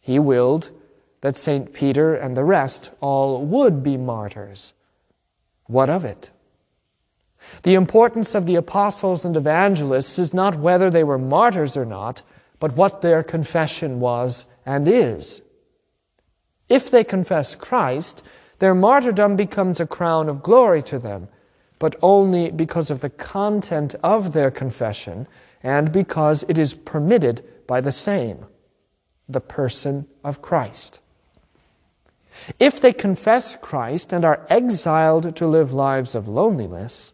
He 0.00 0.18
willed 0.18 0.70
that 1.20 1.36
St. 1.36 1.72
Peter 1.72 2.14
and 2.14 2.36
the 2.36 2.44
rest 2.44 2.90
all 3.00 3.44
would 3.44 3.82
be 3.82 3.96
martyrs. 3.96 4.72
What 5.66 5.88
of 5.88 6.04
it? 6.04 6.30
The 7.62 7.74
importance 7.74 8.34
of 8.34 8.46
the 8.46 8.56
apostles 8.56 9.24
and 9.24 9.36
evangelists 9.36 10.18
is 10.18 10.34
not 10.34 10.58
whether 10.58 10.90
they 10.90 11.04
were 11.04 11.18
martyrs 11.18 11.76
or 11.76 11.84
not, 11.84 12.22
but 12.58 12.76
what 12.76 13.00
their 13.00 13.22
confession 13.22 14.00
was 14.00 14.46
and 14.64 14.88
is. 14.88 15.42
If 16.68 16.90
they 16.90 17.04
confess 17.04 17.54
Christ, 17.54 18.22
their 18.58 18.74
martyrdom 18.74 19.36
becomes 19.36 19.80
a 19.80 19.86
crown 19.86 20.28
of 20.28 20.42
glory 20.42 20.82
to 20.84 20.98
them, 20.98 21.28
but 21.78 21.96
only 22.02 22.50
because 22.50 22.90
of 22.90 23.00
the 23.00 23.10
content 23.10 23.94
of 24.02 24.32
their 24.32 24.50
confession 24.50 25.28
and 25.62 25.92
because 25.92 26.44
it 26.48 26.58
is 26.58 26.74
permitted 26.74 27.44
by 27.66 27.80
the 27.80 27.92
same, 27.92 28.46
the 29.28 29.40
person 29.40 30.06
of 30.24 30.42
Christ. 30.42 31.00
If 32.58 32.80
they 32.80 32.92
confess 32.92 33.56
Christ 33.56 34.12
and 34.12 34.24
are 34.24 34.46
exiled 34.48 35.36
to 35.36 35.46
live 35.46 35.72
lives 35.72 36.14
of 36.14 36.28
loneliness, 36.28 37.12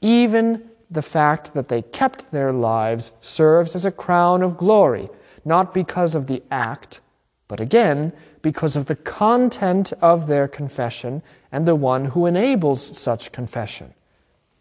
even 0.00 0.70
the 0.90 1.02
fact 1.02 1.54
that 1.54 1.68
they 1.68 1.82
kept 1.82 2.30
their 2.30 2.52
lives 2.52 3.12
serves 3.20 3.74
as 3.74 3.84
a 3.84 3.90
crown 3.90 4.42
of 4.42 4.56
glory, 4.56 5.08
not 5.44 5.74
because 5.74 6.14
of 6.14 6.26
the 6.26 6.42
act, 6.50 7.00
but 7.48 7.60
again, 7.60 8.12
because 8.42 8.76
of 8.76 8.86
the 8.86 8.96
content 8.96 9.92
of 10.00 10.26
their 10.26 10.46
confession 10.46 11.22
and 11.50 11.66
the 11.66 11.74
one 11.74 12.06
who 12.06 12.26
enables 12.26 12.96
such 12.96 13.32
confession, 13.32 13.92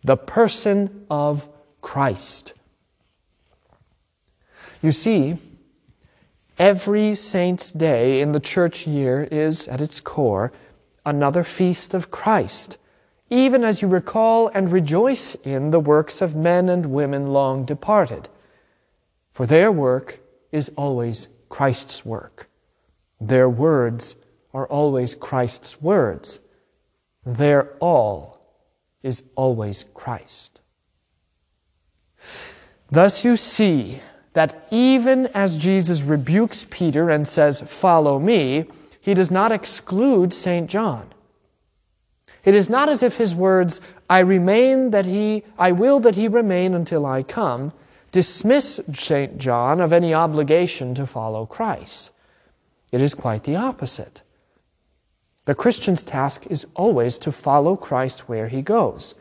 the 0.04 0.18
person 0.18 1.06
of 1.10 1.50
Christ. 1.82 2.54
You 4.82 4.92
see, 4.92 5.38
every 6.58 7.16
saint's 7.16 7.72
day 7.72 8.22
in 8.22 8.32
the 8.32 8.40
church 8.40 8.88
year 8.88 9.28
is, 9.32 9.68
at 9.68 9.82
its 9.82 10.00
core, 10.00 10.52
another 11.06 11.44
feast 11.44 11.94
of 11.94 12.12
Christ 12.12 12.78
even 13.30 13.64
as 13.64 13.82
you 13.82 13.88
recall 13.88 14.50
and 14.50 14.72
rejoice 14.72 15.36
in 15.36 15.72
the 15.72 15.80
works 15.80 16.22
of 16.22 16.36
men 16.36 16.70
and 16.70 16.86
women 16.86 17.28
long 17.28 17.66
departed. 17.66 18.30
For 19.34 19.46
their 19.46 19.72
work 19.72 20.20
is 20.52 20.70
always 20.78 21.28
Christ's 21.50 22.06
work. 22.06 22.50
Their 23.20 23.50
words 23.50 24.16
are 24.54 24.68
always 24.68 25.16
Christ's 25.16 25.82
words. 25.82 26.40
Their 27.26 27.72
all 27.80 28.40
is 29.02 29.24
always 29.36 29.84
Christ. 29.94 30.62
Thus 32.90 33.26
you 33.26 33.36
see 33.36 34.00
that 34.34 34.68
even 34.70 35.28
as 35.28 35.58
Jesus 35.58 36.02
rebukes 36.04 36.66
Peter 36.70 37.10
and 37.10 37.28
says, 37.28 37.62
Follow 37.62 38.20
me, 38.20 38.66
he 39.00 39.14
does 39.14 39.32
not 39.32 39.52
exclude 39.52 40.34
St. 40.34 40.70
John. 40.70 41.10
It 42.46 42.54
is 42.54 42.70
not 42.70 42.90
as 42.90 43.02
if 43.02 43.18
his 43.18 43.34
words, 43.34 43.82
I 44.08 44.20
remain 44.20 44.92
that 44.92 45.06
he, 45.06 45.44
I 45.58 45.72
will 45.72 46.00
that 46.02 46.16
he 46.16 46.28
remain 46.28 46.76
until 46.76 47.06
I 47.06 47.24
come, 47.24 47.74
dismiss 48.12 48.80
St. 48.94 49.40
John 49.40 49.82
of 49.82 49.92
any 49.92 50.14
obligation 50.14 50.94
to 50.96 51.08
follow 51.08 51.48
Christ. 51.48 52.12
It 52.92 53.02
is 53.02 53.16
quite 53.16 53.44
the 53.44 53.56
opposite. 53.56 54.22
The 55.46 55.56
Christian's 55.56 56.04
task 56.04 56.46
is 56.50 56.68
always 56.76 57.18
to 57.20 57.32
follow 57.32 57.76
Christ 57.76 58.30
where 58.30 58.48
he 58.48 58.62
goes. 58.62 59.16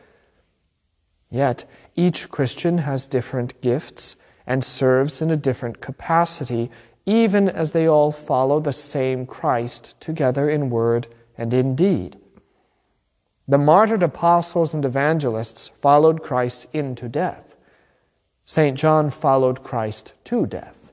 Yet, 1.31 1.65
each 1.95 2.29
Christian 2.29 2.79
has 2.79 3.07
different 3.07 3.59
gifts 3.61 4.15
and 4.45 4.63
serves 4.63 5.21
in 5.21 5.31
a 5.31 5.35
different 5.35 5.81
capacity, 5.81 6.69
even 7.05 7.49
as 7.49 7.71
they 7.71 7.87
all 7.87 8.11
follow 8.11 8.59
the 8.59 8.73
same 8.73 9.25
Christ 9.25 9.99
together 9.99 10.47
in 10.47 10.69
word 10.69 11.07
and 11.37 11.53
in 11.53 11.75
deed. 11.75 12.17
The 13.47 13.57
martyred 13.57 14.01
apostles 14.01 14.73
and 14.73 14.83
evangelists 14.83 15.67
followed 15.67 16.23
Christ 16.23 16.67
into 16.73 17.07
death. 17.07 17.55
St. 18.45 18.77
John 18.77 19.09
followed 19.09 19.63
Christ 19.63 20.13
to 20.25 20.45
death. 20.45 20.91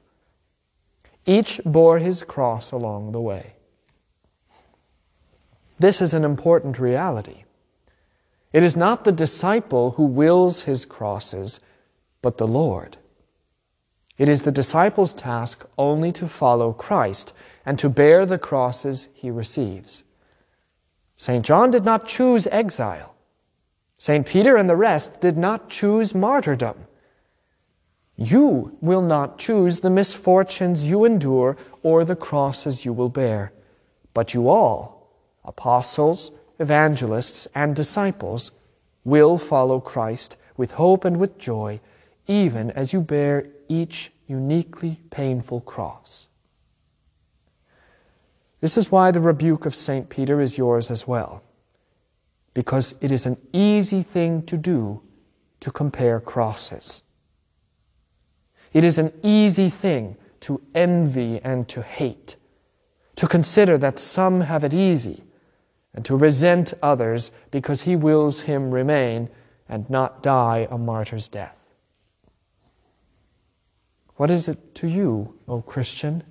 Each 1.24 1.60
bore 1.64 1.98
his 1.98 2.22
cross 2.22 2.72
along 2.72 3.12
the 3.12 3.20
way. 3.20 3.54
This 5.78 6.02
is 6.02 6.14
an 6.14 6.24
important 6.24 6.78
reality. 6.78 7.44
It 8.52 8.62
is 8.62 8.76
not 8.76 9.04
the 9.04 9.12
disciple 9.12 9.92
who 9.92 10.04
wills 10.04 10.62
his 10.62 10.84
crosses, 10.84 11.60
but 12.20 12.38
the 12.38 12.46
Lord. 12.46 12.98
It 14.18 14.28
is 14.28 14.42
the 14.42 14.52
disciple's 14.52 15.14
task 15.14 15.66
only 15.78 16.12
to 16.12 16.28
follow 16.28 16.72
Christ 16.72 17.32
and 17.64 17.78
to 17.78 17.88
bear 17.88 18.26
the 18.26 18.38
crosses 18.38 19.08
he 19.14 19.30
receives. 19.30 20.04
St. 21.22 21.44
John 21.44 21.70
did 21.70 21.84
not 21.84 22.08
choose 22.08 22.48
exile. 22.48 23.14
St. 23.96 24.26
Peter 24.26 24.56
and 24.56 24.68
the 24.68 24.74
rest 24.74 25.20
did 25.20 25.36
not 25.38 25.68
choose 25.68 26.16
martyrdom. 26.16 26.76
You 28.16 28.76
will 28.80 29.02
not 29.02 29.38
choose 29.38 29.82
the 29.82 29.88
misfortunes 29.88 30.88
you 30.88 31.04
endure 31.04 31.56
or 31.84 32.04
the 32.04 32.16
crosses 32.16 32.84
you 32.84 32.92
will 32.92 33.08
bear, 33.08 33.52
but 34.14 34.34
you 34.34 34.48
all, 34.48 35.12
apostles, 35.44 36.32
evangelists, 36.58 37.46
and 37.54 37.76
disciples, 37.76 38.50
will 39.04 39.38
follow 39.38 39.78
Christ 39.78 40.36
with 40.56 40.72
hope 40.72 41.04
and 41.04 41.18
with 41.18 41.38
joy, 41.38 41.78
even 42.26 42.72
as 42.72 42.92
you 42.92 43.00
bear 43.00 43.46
each 43.68 44.10
uniquely 44.26 44.98
painful 45.10 45.60
cross. 45.60 46.26
This 48.62 48.78
is 48.78 48.92
why 48.92 49.10
the 49.10 49.20
rebuke 49.20 49.66
of 49.66 49.74
St. 49.74 50.08
Peter 50.08 50.40
is 50.40 50.56
yours 50.56 50.88
as 50.88 51.04
well, 51.04 51.42
because 52.54 52.94
it 53.00 53.10
is 53.10 53.26
an 53.26 53.36
easy 53.52 54.04
thing 54.04 54.44
to 54.44 54.56
do 54.56 55.02
to 55.58 55.72
compare 55.72 56.20
crosses. 56.20 57.02
It 58.72 58.84
is 58.84 58.98
an 58.98 59.12
easy 59.24 59.68
thing 59.68 60.16
to 60.42 60.62
envy 60.76 61.40
and 61.42 61.68
to 61.70 61.82
hate, 61.82 62.36
to 63.16 63.26
consider 63.26 63.76
that 63.78 63.98
some 63.98 64.42
have 64.42 64.62
it 64.62 64.72
easy, 64.72 65.24
and 65.92 66.04
to 66.04 66.16
resent 66.16 66.72
others 66.80 67.32
because 67.50 67.82
he 67.82 67.96
wills 67.96 68.42
him 68.42 68.72
remain 68.72 69.28
and 69.68 69.90
not 69.90 70.22
die 70.22 70.68
a 70.70 70.78
martyr's 70.78 71.26
death. 71.26 71.58
What 74.14 74.30
is 74.30 74.46
it 74.46 74.76
to 74.76 74.86
you, 74.86 75.34
O 75.48 75.62
Christian? 75.62 76.22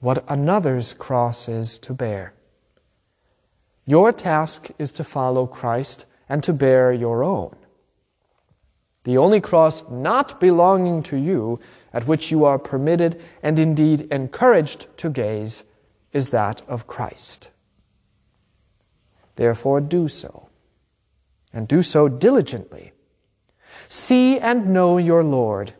What 0.00 0.24
another's 0.28 0.92
cross 0.92 1.48
is 1.48 1.78
to 1.80 1.92
bear. 1.92 2.32
Your 3.84 4.12
task 4.12 4.68
is 4.78 4.92
to 4.92 5.04
follow 5.04 5.46
Christ 5.46 6.06
and 6.28 6.42
to 6.44 6.52
bear 6.52 6.92
your 6.92 7.24
own. 7.24 7.54
The 9.04 9.18
only 9.18 9.40
cross 9.40 9.82
not 9.88 10.38
belonging 10.38 11.02
to 11.04 11.16
you, 11.16 11.58
at 11.92 12.06
which 12.06 12.30
you 12.30 12.44
are 12.44 12.58
permitted 12.58 13.20
and 13.42 13.58
indeed 13.58 14.02
encouraged 14.12 14.86
to 14.98 15.08
gaze, 15.08 15.64
is 16.12 16.30
that 16.30 16.62
of 16.68 16.86
Christ. 16.86 17.50
Therefore, 19.36 19.80
do 19.80 20.08
so, 20.08 20.48
and 21.52 21.66
do 21.66 21.82
so 21.82 22.08
diligently. 22.08 22.92
See 23.88 24.38
and 24.38 24.68
know 24.68 24.98
your 24.98 25.24
Lord, 25.24 25.72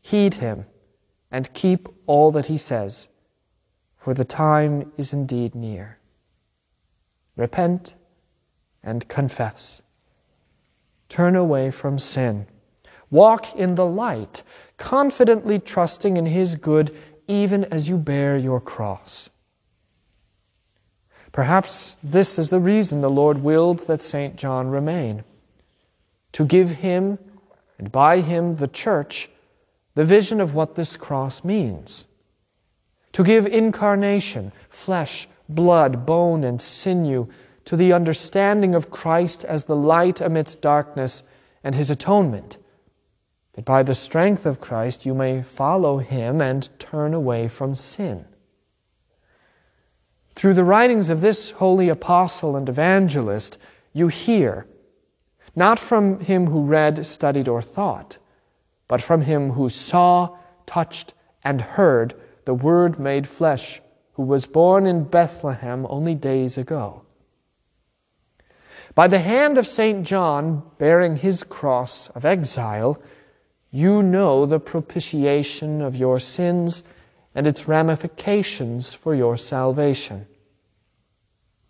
heed 0.00 0.34
him, 0.34 0.66
and 1.30 1.52
keep 1.52 1.88
all 2.06 2.30
that 2.32 2.46
he 2.46 2.56
says 2.56 3.08
for 4.04 4.12
the 4.12 4.24
time 4.26 4.92
is 4.98 5.14
indeed 5.14 5.54
near. 5.54 5.96
Repent 7.36 7.94
and 8.82 9.08
confess. 9.08 9.80
Turn 11.08 11.34
away 11.34 11.70
from 11.70 11.98
sin. 11.98 12.46
Walk 13.10 13.56
in 13.56 13.76
the 13.76 13.86
light, 13.86 14.42
confidently 14.76 15.58
trusting 15.58 16.18
in 16.18 16.26
His 16.26 16.54
good 16.54 16.94
even 17.28 17.64
as 17.64 17.88
you 17.88 17.96
bear 17.96 18.36
your 18.36 18.60
cross. 18.60 19.30
Perhaps 21.32 21.96
this 22.04 22.38
is 22.38 22.50
the 22.50 22.60
reason 22.60 23.00
the 23.00 23.08
Lord 23.08 23.42
willed 23.42 23.86
that 23.86 24.02
St. 24.02 24.36
John 24.36 24.68
remain 24.68 25.24
to 26.32 26.44
give 26.44 26.68
him 26.68 27.18
and 27.78 27.90
by 27.90 28.20
him 28.20 28.56
the 28.56 28.68
church 28.68 29.30
the 29.94 30.04
vision 30.04 30.42
of 30.42 30.52
what 30.52 30.74
this 30.74 30.94
cross 30.94 31.42
means 31.42 32.04
to 33.14 33.22
give 33.22 33.46
incarnation, 33.46 34.52
flesh, 34.68 35.28
blood, 35.48 36.04
bone, 36.04 36.42
and 36.42 36.60
sinew 36.60 37.28
to 37.64 37.76
the 37.76 37.92
understanding 37.92 38.74
of 38.74 38.90
Christ 38.90 39.44
as 39.44 39.64
the 39.64 39.76
light 39.76 40.20
amidst 40.20 40.60
darkness 40.60 41.22
and 41.62 41.76
his 41.76 41.90
atonement, 41.90 42.58
that 43.52 43.64
by 43.64 43.84
the 43.84 43.94
strength 43.94 44.44
of 44.44 44.60
Christ 44.60 45.06
you 45.06 45.14
may 45.14 45.42
follow 45.42 45.98
him 45.98 46.40
and 46.40 46.68
turn 46.80 47.14
away 47.14 47.46
from 47.46 47.76
sin. 47.76 48.26
Through 50.34 50.54
the 50.54 50.64
writings 50.64 51.08
of 51.08 51.20
this 51.20 51.52
holy 51.52 51.88
apostle 51.88 52.56
and 52.56 52.68
evangelist, 52.68 53.58
you 53.92 54.08
hear, 54.08 54.66
not 55.54 55.78
from 55.78 56.18
him 56.18 56.48
who 56.48 56.64
read, 56.64 57.06
studied, 57.06 57.46
or 57.46 57.62
thought, 57.62 58.18
but 58.88 59.00
from 59.00 59.22
him 59.22 59.52
who 59.52 59.68
saw, 59.68 60.36
touched, 60.66 61.14
and 61.44 61.60
heard 61.60 62.14
the 62.44 62.54
Word 62.54 62.98
made 62.98 63.26
flesh, 63.26 63.80
who 64.14 64.22
was 64.22 64.46
born 64.46 64.86
in 64.86 65.04
Bethlehem 65.04 65.86
only 65.88 66.14
days 66.14 66.56
ago. 66.56 67.02
By 68.94 69.08
the 69.08 69.18
hand 69.18 69.58
of 69.58 69.66
St. 69.66 70.06
John 70.06 70.62
bearing 70.78 71.16
his 71.16 71.42
cross 71.42 72.08
of 72.10 72.24
exile, 72.24 73.02
you 73.72 74.02
know 74.02 74.46
the 74.46 74.60
propitiation 74.60 75.82
of 75.82 75.96
your 75.96 76.20
sins 76.20 76.84
and 77.34 77.46
its 77.46 77.66
ramifications 77.66 78.94
for 78.94 79.14
your 79.14 79.36
salvation. 79.36 80.26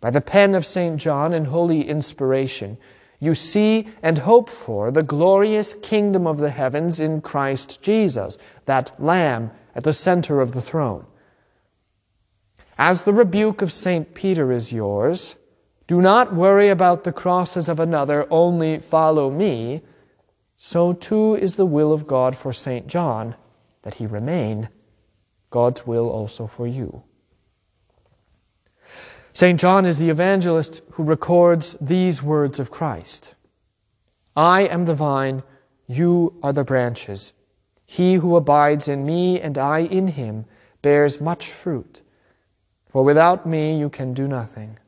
By 0.01 0.11
the 0.11 0.21
pen 0.21 0.53
of 0.53 0.67
St. 0.67 1.01
John 1.01 1.33
in 1.33 1.45
holy 1.45 1.87
inspiration, 1.87 2.77
You 3.19 3.33
see 3.33 3.87
and 4.03 4.19
hope 4.19 4.49
for 4.49 4.91
the 4.91 5.01
glorious 5.01 5.73
kingdom 5.73 6.27
of 6.27 6.37
the 6.37 6.51
heavens 6.51 6.99
in 6.99 7.21
Christ 7.21 7.81
Jesus, 7.81 8.37
that 8.65 9.01
Lamb 9.01 9.49
at 9.75 9.83
the 9.83 9.93
center 9.93 10.41
of 10.41 10.53
the 10.53 10.61
throne. 10.61 11.05
As 12.77 13.03
the 13.03 13.13
rebuke 13.13 13.61
of 13.61 13.71
St. 13.71 14.13
Peter 14.13 14.51
is 14.51 14.73
yours, 14.73 15.35
do 15.87 16.01
not 16.01 16.33
worry 16.33 16.69
about 16.69 17.03
the 17.03 17.11
crosses 17.11 17.69
of 17.69 17.79
another, 17.79 18.27
only 18.31 18.79
follow 18.79 19.29
me. 19.29 19.81
So 20.57 20.93
too 20.93 21.35
is 21.35 21.55
the 21.55 21.65
will 21.65 21.93
of 21.93 22.07
God 22.07 22.35
for 22.35 22.51
St. 22.51 22.87
John, 22.87 23.35
that 23.83 23.95
he 23.95 24.07
remain, 24.07 24.69
God's 25.51 25.85
will 25.85 26.09
also 26.09 26.47
for 26.47 26.65
you. 26.65 27.03
St. 29.31 29.59
John 29.59 29.85
is 29.85 29.99
the 29.99 30.09
evangelist 30.09 30.81
who 30.91 31.03
records 31.03 31.75
these 31.81 32.23
words 32.23 32.57
of 32.57 32.71
Christ 32.71 33.35
I 34.35 34.61
am 34.61 34.85
the 34.85 34.95
vine, 34.95 35.43
you 35.87 36.37
are 36.41 36.51
the 36.51 36.63
branches. 36.63 37.33
He 37.85 38.15
who 38.15 38.35
abides 38.35 38.87
in 38.87 39.05
me 39.05 39.39
and 39.39 39.57
I 39.57 39.79
in 39.79 40.09
him 40.09 40.45
bears 40.81 41.21
much 41.21 41.49
fruit, 41.49 42.01
for 42.89 43.03
without 43.03 43.45
me 43.45 43.77
you 43.77 43.89
can 43.89 44.13
do 44.13 44.27
nothing. 44.27 44.79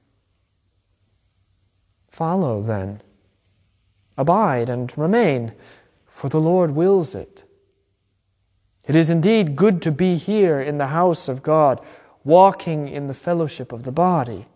Follow 2.10 2.62
then, 2.62 3.02
abide 4.18 4.70
and 4.70 4.96
remain, 4.98 5.54
for 6.06 6.30
the 6.30 6.40
Lord 6.40 6.72
wills 6.72 7.14
it. 7.14 7.44
It 8.88 8.96
is 8.96 9.10
indeed 9.10 9.56
good 9.56 9.82
to 9.84 9.92
be 9.92 10.16
here 10.16 10.60
in 10.60 10.78
the 10.78 10.88
house 10.88 11.28
of 11.28 11.44
God 11.44 11.80
walking 12.24 12.88
in 12.88 13.08
the 13.08 13.14
fellowship 13.14 13.72
of 13.72 13.84
the 13.84 13.92
body. 13.92 14.48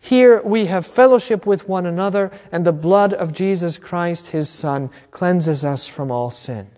Here 0.00 0.42
we 0.42 0.66
have 0.66 0.86
fellowship 0.86 1.46
with 1.46 1.68
one 1.68 1.86
another, 1.86 2.30
and 2.50 2.64
the 2.64 2.72
blood 2.72 3.14
of 3.14 3.32
Jesus 3.32 3.78
Christ, 3.78 4.28
his 4.28 4.48
Son, 4.48 4.90
cleanses 5.10 5.64
us 5.64 5.86
from 5.86 6.10
all 6.10 6.30
sin. 6.30 6.70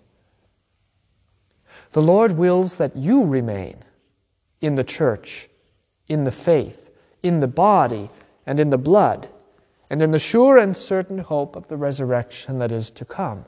The 1.95 2.01
Lord 2.01 2.33
wills 2.33 2.75
that 2.75 2.97
you 2.97 3.23
remain 3.23 3.77
in 4.59 4.75
the 4.75 4.83
church, 4.83 5.47
in 6.09 6.25
the 6.25 6.31
faith, 6.31 6.89
in 7.23 7.39
the 7.39 7.47
body, 7.47 8.09
and 8.45 8.59
in 8.59 8.69
the 8.69 8.77
blood, 8.77 9.29
and 9.89 10.01
in 10.01 10.11
the 10.11 10.19
sure 10.19 10.57
and 10.57 10.75
certain 10.75 11.19
hope 11.19 11.55
of 11.55 11.69
the 11.69 11.77
resurrection 11.77 12.59
that 12.59 12.69
is 12.69 12.91
to 12.91 13.05
come. 13.05 13.45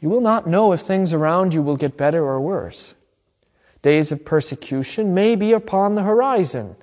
You 0.00 0.08
will 0.08 0.20
not 0.20 0.48
know 0.48 0.72
if 0.72 0.80
things 0.80 1.12
around 1.12 1.54
you 1.54 1.62
will 1.62 1.76
get 1.76 1.96
better 1.96 2.24
or 2.24 2.40
worse. 2.40 2.96
Days 3.82 4.10
of 4.10 4.24
persecution 4.24 5.14
may 5.14 5.36
be 5.36 5.52
upon 5.52 5.94
the 5.94 6.02
horizon. 6.02 6.74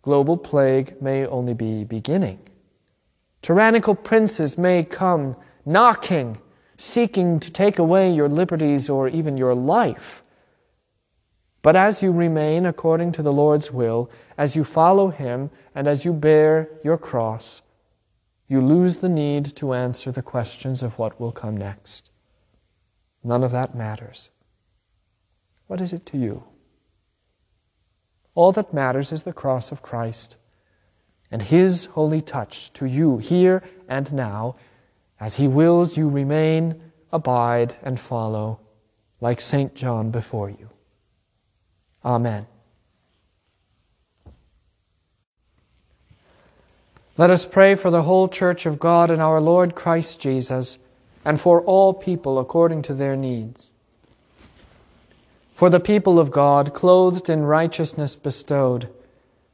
Global 0.00 0.38
plague 0.38 1.02
may 1.02 1.26
only 1.26 1.52
be 1.52 1.84
beginning. 1.84 2.40
Tyrannical 3.42 3.94
princes 3.94 4.56
may 4.56 4.84
come 4.84 5.36
knocking, 5.66 6.38
seeking 6.76 7.40
to 7.40 7.50
take 7.50 7.78
away 7.78 8.12
your 8.12 8.28
liberties 8.28 8.88
or 8.88 9.08
even 9.08 9.36
your 9.36 9.54
life. 9.54 10.22
But 11.62 11.76
as 11.76 12.02
you 12.02 12.12
remain 12.12 12.66
according 12.66 13.12
to 13.12 13.22
the 13.22 13.32
Lord's 13.32 13.72
will, 13.72 14.10
as 14.36 14.54
you 14.54 14.64
follow 14.64 15.08
Him, 15.08 15.50
and 15.74 15.88
as 15.88 16.04
you 16.04 16.12
bear 16.12 16.68
your 16.84 16.98
cross, 16.98 17.62
you 18.48 18.60
lose 18.60 18.98
the 18.98 19.08
need 19.08 19.56
to 19.56 19.72
answer 19.72 20.12
the 20.12 20.22
questions 20.22 20.82
of 20.82 20.98
what 20.98 21.18
will 21.18 21.32
come 21.32 21.56
next. 21.56 22.10
None 23.22 23.42
of 23.42 23.52
that 23.52 23.74
matters. 23.74 24.28
What 25.66 25.80
is 25.80 25.92
it 25.94 26.04
to 26.06 26.18
you? 26.18 26.44
All 28.34 28.52
that 28.52 28.74
matters 28.74 29.12
is 29.12 29.22
the 29.22 29.32
cross 29.32 29.72
of 29.72 29.80
Christ 29.80 30.36
and 31.30 31.42
His 31.42 31.86
holy 31.86 32.20
touch 32.20 32.72
to 32.74 32.86
you 32.86 33.18
here 33.18 33.62
and 33.88 34.12
now, 34.12 34.56
as 35.24 35.36
He 35.36 35.48
wills 35.48 35.96
you 35.96 36.08
remain, 36.08 36.80
abide, 37.10 37.74
and 37.82 37.98
follow, 37.98 38.60
like 39.20 39.40
St. 39.40 39.74
John 39.74 40.10
before 40.10 40.50
you. 40.50 40.68
Amen. 42.04 42.46
Let 47.16 47.30
us 47.30 47.44
pray 47.44 47.74
for 47.74 47.90
the 47.90 48.02
whole 48.02 48.28
Church 48.28 48.66
of 48.66 48.78
God 48.78 49.10
and 49.10 49.22
our 49.22 49.40
Lord 49.40 49.74
Christ 49.74 50.20
Jesus, 50.20 50.78
and 51.24 51.40
for 51.40 51.62
all 51.62 51.94
people 51.94 52.38
according 52.38 52.82
to 52.82 52.94
their 52.94 53.16
needs 53.16 53.72
for 55.54 55.70
the 55.70 55.80
people 55.80 56.18
of 56.18 56.32
God, 56.32 56.74
clothed 56.74 57.30
in 57.30 57.44
righteousness 57.44 58.16
bestowed, 58.16 58.88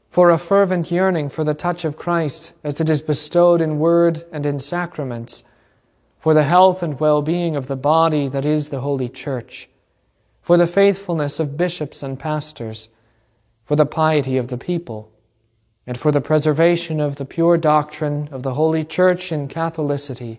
for 0.09 0.31
a 0.31 0.39
fervent 0.39 0.91
yearning 0.91 1.29
for 1.29 1.45
the 1.45 1.55
touch 1.55 1.85
of 1.85 1.97
Christ 1.99 2.53
as 2.65 2.81
it 2.81 2.89
is 2.89 3.03
bestowed 3.03 3.61
in 3.61 3.79
word 3.79 4.25
and 4.33 4.47
in 4.47 4.59
sacraments, 4.59 5.45
for 6.21 6.35
the 6.35 6.45
health 6.45 6.83
and 6.83 7.01
well 7.01 7.23
being 7.23 7.57
of 7.57 7.67
the 7.67 7.77
body 7.77 8.29
that 8.29 8.45
is 8.45 8.69
the 8.69 8.81
Holy 8.81 9.09
Church, 9.09 9.69
for 10.43 10.59
the 10.59 10.67
faithfulness 10.67 11.41
of 11.41 11.57
bishops 11.57 12.03
and 12.03 12.19
pastors, 12.19 12.91
for 13.65 13.75
the 13.75 13.87
piety 13.87 14.37
of 14.37 14.49
the 14.49 14.59
people, 14.59 15.11
and 15.87 15.99
for 15.99 16.13
the 16.13 16.21
preservation 16.21 17.01
of 17.01 17.17
the 17.17 17.25
pure 17.25 17.57
doctrine 17.57 18.29
of 18.31 18.43
the 18.43 18.55
Holy 18.55 18.85
Church 18.85 19.33
in 19.33 19.49
Catholicity, 19.49 20.39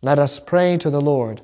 let 0.00 0.18
us 0.18 0.40
pray 0.40 0.78
to 0.78 0.88
the 0.88 1.00
Lord. 1.00 1.42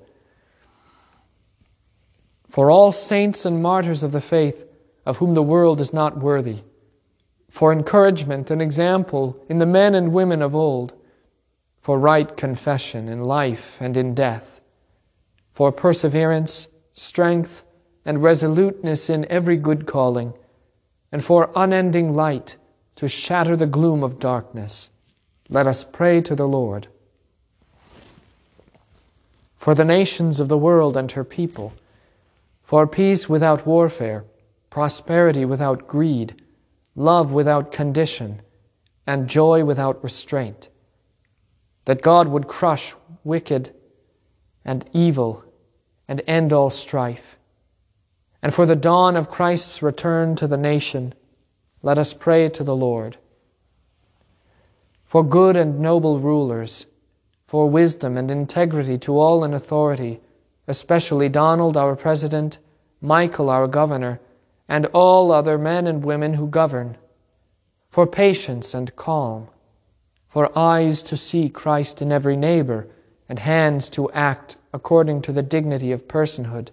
For 2.49 2.71
all 2.71 2.91
saints 2.91 3.45
and 3.45 3.63
martyrs 3.63 4.03
of 4.03 4.13
the 4.13 4.23
faith, 4.23 4.65
of 5.05 5.19
whom 5.19 5.35
the 5.35 5.43
world 5.43 5.81
is 5.81 5.93
not 5.93 6.19
worthy, 6.19 6.61
for 7.51 7.71
encouragement 7.71 8.51
and 8.51 8.63
example 8.63 9.43
in 9.49 9.59
the 9.59 9.67
men 9.67 9.95
and 9.95 10.13
women 10.13 10.41
of 10.41 10.55
old, 10.55 10.95
for 11.88 11.98
right 11.98 12.37
confession 12.37 13.09
in 13.09 13.22
life 13.22 13.79
and 13.81 13.96
in 13.96 14.12
death, 14.12 14.61
for 15.55 15.72
perseverance, 15.72 16.66
strength, 16.92 17.64
and 18.05 18.22
resoluteness 18.22 19.09
in 19.09 19.24
every 19.31 19.57
good 19.57 19.87
calling, 19.87 20.35
and 21.11 21.24
for 21.24 21.51
unending 21.57 22.14
light 22.14 22.57
to 22.94 23.09
shatter 23.09 23.57
the 23.57 23.64
gloom 23.64 24.03
of 24.03 24.18
darkness. 24.18 24.90
Let 25.48 25.66
us 25.66 25.83
pray 25.83 26.20
to 26.20 26.35
the 26.35 26.46
Lord. 26.46 26.88
For 29.57 29.74
the 29.74 29.87
nations 29.87 30.40
of 30.40 30.48
the 30.48 30.59
world 30.59 30.94
and 30.94 31.11
her 31.12 31.24
people, 31.24 31.72
for 32.62 32.87
peace 32.87 33.31
without 33.31 33.66
warfare, 33.66 34.27
prosperity 34.68 35.46
without 35.46 35.88
greed, 35.88 36.42
love 36.94 37.33
without 37.33 37.72
condition, 37.72 38.42
and 39.07 39.27
joy 39.27 39.64
without 39.64 40.05
restraint. 40.05 40.68
That 41.88 42.03
God 42.03 42.29
would 42.29 42.48
crush 42.48 42.94
wicked 43.24 43.74
and 44.62 44.85
evil 44.92 45.42
and 46.07 46.20
end 46.27 46.53
all 46.53 46.68
strife. 46.68 47.38
And 48.42 48.53
for 48.53 48.66
the 48.66 48.77
dawn 48.77 49.16
of 49.16 49.31
Christ's 49.31 49.81
return 49.81 50.37
to 50.37 50.46
the 50.46 50.59
nation, 50.59 51.14
let 51.83 51.96
us 51.96 52.12
pray 52.12 52.51
to 52.51 52.62
the 52.62 52.77
Lord. 52.77 53.16
For 55.07 55.24
good 55.24 55.57
and 55.57 55.81
noble 55.81 56.20
rulers, 56.20 56.85
for 57.46 57.70
wisdom 57.70 58.18
and 58.18 58.31
integrity 58.31 58.98
to 58.98 59.18
all 59.18 59.42
in 59.42 59.55
authority, 59.55 60.20
especially 60.66 61.31
Donald, 61.31 61.74
our 61.74 61.96
President, 61.96 62.59
Michael, 63.01 63.48
our 63.48 63.66
Governor, 63.66 64.20
and 64.68 64.85
all 64.92 65.33
other 65.33 65.57
men 65.57 65.87
and 65.87 66.05
women 66.05 66.35
who 66.35 66.48
govern, 66.48 66.98
for 67.88 68.07
patience 68.07 68.74
and 68.74 68.94
calm, 68.94 69.48
for 70.29 70.57
eyes 70.57 71.03
to 71.03 71.17
see 71.17 71.49
Christ 71.49 72.03
in 72.03 72.12
every 72.12 72.37
neighbor, 72.37 72.88
and 73.29 73.38
hands 73.38 73.88
to 73.91 74.11
act 74.12 74.57
according 74.73 75.23
to 75.23 75.33
the 75.33 75.43
dignity 75.43 75.93
of 75.93 76.09
personhood, 76.09 76.71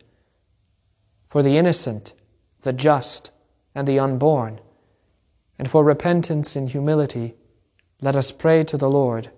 for 1.29 1.41
the 1.43 1.57
innocent, 1.57 2.13
the 2.61 2.73
just, 2.73 3.31
and 3.73 3.87
the 3.87 3.99
unborn, 3.99 4.59
and 5.57 5.69
for 5.69 5.83
repentance 5.83 6.55
in 6.55 6.67
humility, 6.67 7.35
let 8.01 8.15
us 8.15 8.31
pray 8.31 8.63
to 8.63 8.77
the 8.77 8.89
Lord. 8.89 9.29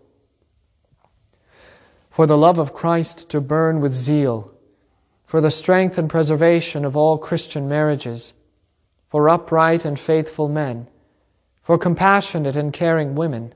For 2.09 2.25
the 2.25 2.37
love 2.37 2.57
of 2.57 2.73
Christ 2.73 3.29
to 3.29 3.39
burn 3.39 3.79
with 3.79 3.93
zeal, 3.93 4.51
for 5.25 5.41
the 5.41 5.51
strength 5.51 5.97
and 5.97 6.09
preservation 6.09 6.85
of 6.85 6.97
all 6.97 7.17
Christian 7.17 7.67
marriages, 7.67 8.33
for 9.09 9.29
upright 9.29 9.85
and 9.85 9.99
faithful 9.99 10.49
men, 10.49 10.89
for 11.61 11.77
compassionate 11.77 12.55
and 12.55 12.73
caring 12.73 13.13
women, 13.13 13.53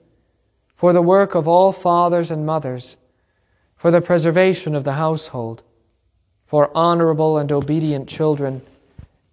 for 0.82 0.94
the 0.94 1.02
work 1.04 1.36
of 1.36 1.48
all 1.48 1.72
fathers 1.72 2.32
and 2.32 2.44
mothers, 2.44 2.98
for 3.76 3.91
the 3.91 4.02
preservation 4.02 4.74
of 4.74 4.84
the 4.84 4.94
household, 4.94 5.62
for 6.48 6.76
honorable 6.76 7.38
and 7.38 7.52
obedient 7.52 8.10
children, 8.10 8.63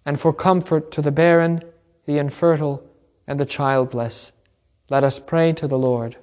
and 0.05 0.19
for 0.19 0.31
comfort 0.31 0.91
to 0.91 1.01
the 1.01 1.11
barren, 1.11 1.59
the 2.05 2.19
infertile, 2.19 2.83
and 3.25 3.39
the 3.39 3.47
childless. 3.47 4.31
Let 4.91 5.03
us 5.03 5.17
pray 5.17 5.51
to 5.53 5.67
the 5.67 5.79
Lord. 5.79 6.17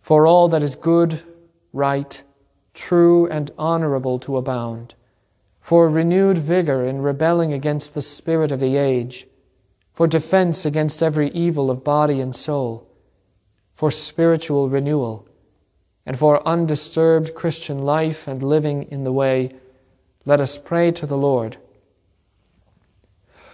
For 0.00 0.26
all 0.26 0.48
that 0.48 0.64
is 0.64 0.74
good, 0.74 1.22
right, 1.72 2.20
true 2.74 3.28
and 3.28 3.52
honorable 3.56 4.18
to 4.18 4.36
abound, 4.36 4.96
for 5.60 5.88
renewed 5.88 6.38
vigor 6.38 6.84
in 6.84 7.02
rebelling 7.02 7.52
against 7.52 7.94
the 7.94 8.02
spirit 8.02 8.50
of 8.50 8.58
the 8.58 8.76
age, 8.76 9.28
for 9.92 10.08
defense 10.08 10.64
against 10.64 11.04
every 11.04 11.30
evil 11.30 11.70
of 11.70 11.84
body 11.84 12.20
and 12.20 12.34
soul, 12.34 12.87
for 13.78 13.92
spiritual 13.92 14.68
renewal, 14.68 15.24
and 16.04 16.18
for 16.18 16.44
undisturbed 16.44 17.32
Christian 17.32 17.78
life 17.78 18.26
and 18.26 18.42
living 18.42 18.82
in 18.82 19.04
the 19.04 19.12
way, 19.12 19.54
let 20.24 20.40
us 20.40 20.58
pray 20.58 20.90
to 20.90 21.06
the 21.06 21.16
Lord. 21.16 21.58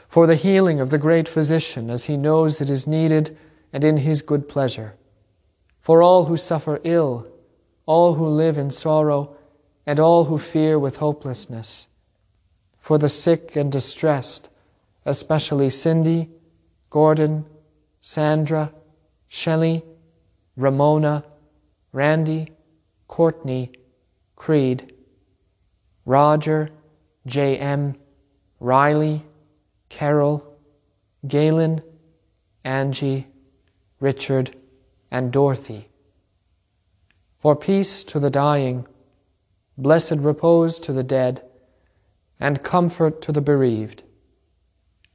For 0.09 0.27
the 0.27 0.35
healing 0.35 0.81
of 0.81 0.89
the 0.89 0.97
great 0.97 1.29
physician, 1.29 1.91
as 1.91 2.05
he 2.05 2.17
knows 2.17 2.59
it 2.59 2.71
is 2.71 2.87
needed 2.87 3.37
and 3.71 3.85
in 3.85 3.99
his 3.99 4.23
good 4.23 4.49
pleasure. 4.49 4.95
For 5.83 6.03
all 6.03 6.25
who 6.25 6.39
suffer 6.39 6.81
ill, 6.85 7.31
all 7.85 8.15
who 8.15 8.27
live 8.27 8.57
in 8.57 8.71
sorrow, 8.71 9.37
and 9.85 10.01
all 10.01 10.25
who 10.25 10.39
fear 10.39 10.79
with 10.79 10.97
hopelessness. 10.97 11.87
For 12.81 12.97
the 12.97 13.11
sick 13.11 13.57
and 13.57 13.71
distressed, 13.71 14.49
especially 15.05 15.69
Cindy, 15.69 16.31
Gordon, 16.89 17.45
Sandra, 18.01 18.73
Shelley, 19.29 19.85
Ramona, 20.57 21.25
Randy, 21.93 22.53
Courtney, 23.09 23.73
Creed, 24.37 24.93
Roger, 26.05 26.71
J.M., 27.27 27.97
Riley, 28.61 29.25
Carol, 29.89 30.45
Galen, 31.27 31.83
Angie, 32.65 33.27
Richard, 34.01 34.55
and 35.11 35.33
Dorothy. 35.33 35.89
For 37.39 37.57
peace 37.57 38.05
to 38.05 38.21
the 38.21 38.31
dying, 38.31 38.87
blessed 39.77 40.19
repose 40.19 40.79
to 40.81 40.93
the 40.93 41.03
dead, 41.03 41.43
and 42.41 42.63
comfort 42.63 43.23
to 43.23 43.33
the 43.33 43.41
bereaved, 43.41 44.03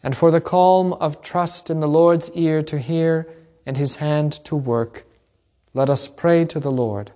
and 0.01 0.15
for 0.15 0.31
the 0.31 0.41
calm 0.41 0.93
of 0.93 1.21
trust 1.21 1.69
in 1.69 1.79
the 1.79 1.87
Lord's 1.87 2.31
ear 2.31 2.63
to 2.63 2.79
hear 2.79 3.27
and 3.65 3.77
his 3.77 3.97
hand 3.97 4.33
to 4.45 4.55
work 4.55 5.05
let 5.79 5.89
us 5.89 6.09
pray 6.09 6.43
to 6.43 6.59
the 6.59 6.73
Lord. 6.73 7.09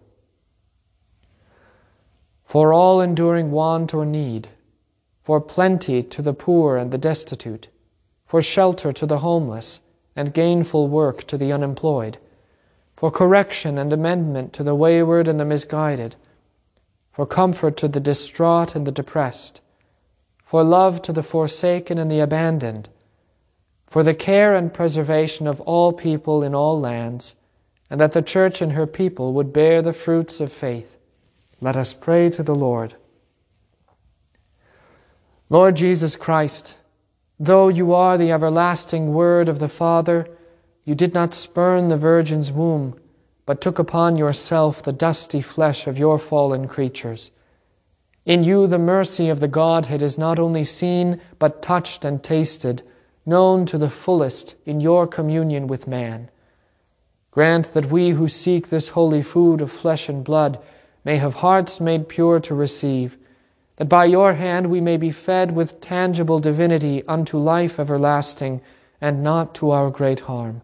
For 2.46 2.72
all 2.72 3.02
enduring 3.02 3.52
want 3.52 3.94
or 3.94 4.06
need, 4.06 4.48
for 5.22 5.42
plenty 5.42 6.02
to 6.04 6.22
the 6.22 6.34
poor 6.34 6.78
and 6.78 6.90
the 6.90 6.98
destitute, 6.98 7.68
for 8.26 8.42
shelter 8.42 8.94
to 8.94 9.06
the 9.06 9.18
homeless, 9.18 9.82
and 10.16 10.34
gainful 10.34 10.88
work 10.88 11.28
to 11.28 11.38
the 11.38 11.52
unemployed, 11.52 12.18
for 12.96 13.12
correction 13.12 13.78
and 13.78 13.92
amendment 13.92 14.54
to 14.54 14.64
the 14.64 14.76
wayward 14.76 15.28
and 15.28 15.42
the 15.42 15.44
misguided, 15.44 16.16
for 17.12 17.26
comfort 17.26 17.76
to 17.76 17.90
the 17.90 18.00
distraught 18.00 18.76
and 18.76 18.88
the 18.88 18.94
depressed, 18.94 19.60
for 20.42 20.64
love 20.64 21.02
to 21.02 21.12
the 21.12 21.22
forsaken 21.22 21.98
and 21.98 22.10
the 22.10 22.22
abandoned, 22.22 22.88
for 23.86 24.04
the 24.04 24.16
care 24.16 24.56
and 24.56 24.74
preservation 24.74 25.48
of 25.48 25.60
all 25.60 25.92
people 25.92 26.42
in 26.42 26.56
all 26.56 26.80
lands, 26.80 27.36
and 27.94 28.02
that 28.02 28.14
the 28.14 28.24
church 28.24 28.60
and 28.60 28.72
her 28.72 28.88
people 28.88 29.34
would 29.34 29.54
bear 29.54 29.80
the 29.80 29.94
fruits 29.94 30.40
of 30.42 30.52
faith. 30.52 30.98
Let 31.62 31.78
us 31.78 31.94
pray 31.94 32.32
to 32.32 32.42
the 32.42 32.56
Lord. 32.56 32.96
Lord 35.48 35.76
Jesus 35.76 36.16
Christ, 36.16 36.74
though 37.40 37.68
you 37.68 37.94
are 37.94 38.18
the 38.18 38.32
everlasting 38.32 39.14
Word 39.14 39.48
of 39.48 39.60
the 39.60 39.70
Father, 39.70 40.28
you 40.84 40.96
did 40.96 41.14
not 41.14 41.36
spurn 41.36 41.90
the 41.90 41.96
Virgin's 41.96 42.52
womb, 42.52 43.00
but 43.46 43.62
took 43.62 43.78
upon 43.78 44.16
yourself 44.16 44.82
the 44.82 44.92
dusty 44.92 45.40
flesh 45.40 45.86
of 45.86 46.00
your 46.00 46.18
fallen 46.18 46.68
creatures. 46.68 47.30
In 48.26 48.44
you, 48.44 48.66
the 48.66 48.80
mercy 48.80 49.30
of 49.30 49.40
the 49.40 49.48
Godhead 49.48 50.02
is 50.02 50.18
not 50.18 50.40
only 50.40 50.64
seen, 50.64 51.22
but 51.38 51.62
touched 51.62 52.04
and 52.04 52.24
tasted, 52.24 52.82
known 53.24 53.68
to 53.68 53.78
the 53.78 53.92
fullest 53.92 54.56
in 54.66 54.82
your 54.82 55.06
communion 55.06 55.68
with 55.68 55.86
man. 55.86 56.32
Grant 57.34 57.74
that 57.74 57.90
we 57.90 58.12
who 58.12 58.28
seek 58.28 58.70
this 58.70 58.90
holy 58.90 59.24
food 59.24 59.60
of 59.60 59.72
flesh 59.72 60.08
and 60.08 60.24
blood 60.24 60.60
may 61.04 61.18
have 61.18 61.36
hearts 61.36 61.80
made 61.80 62.08
pure 62.08 62.40
to 62.40 62.54
receive, 62.54 63.18
that 63.78 63.90
by 63.90 64.06
your 64.06 64.34
hand 64.34 64.70
we 64.70 64.80
may 64.80 64.98
be 64.98 65.10
fed 65.10 65.56
with 65.56 65.82
tangible 65.82 66.40
divinity 66.40 67.04
unto 67.08 67.40
life 67.40 67.80
everlasting 67.80 68.62
and 69.02 69.24
not 69.24 69.56
to 69.56 69.72
our 69.72 69.90
great 69.90 70.22
harm. 70.22 70.62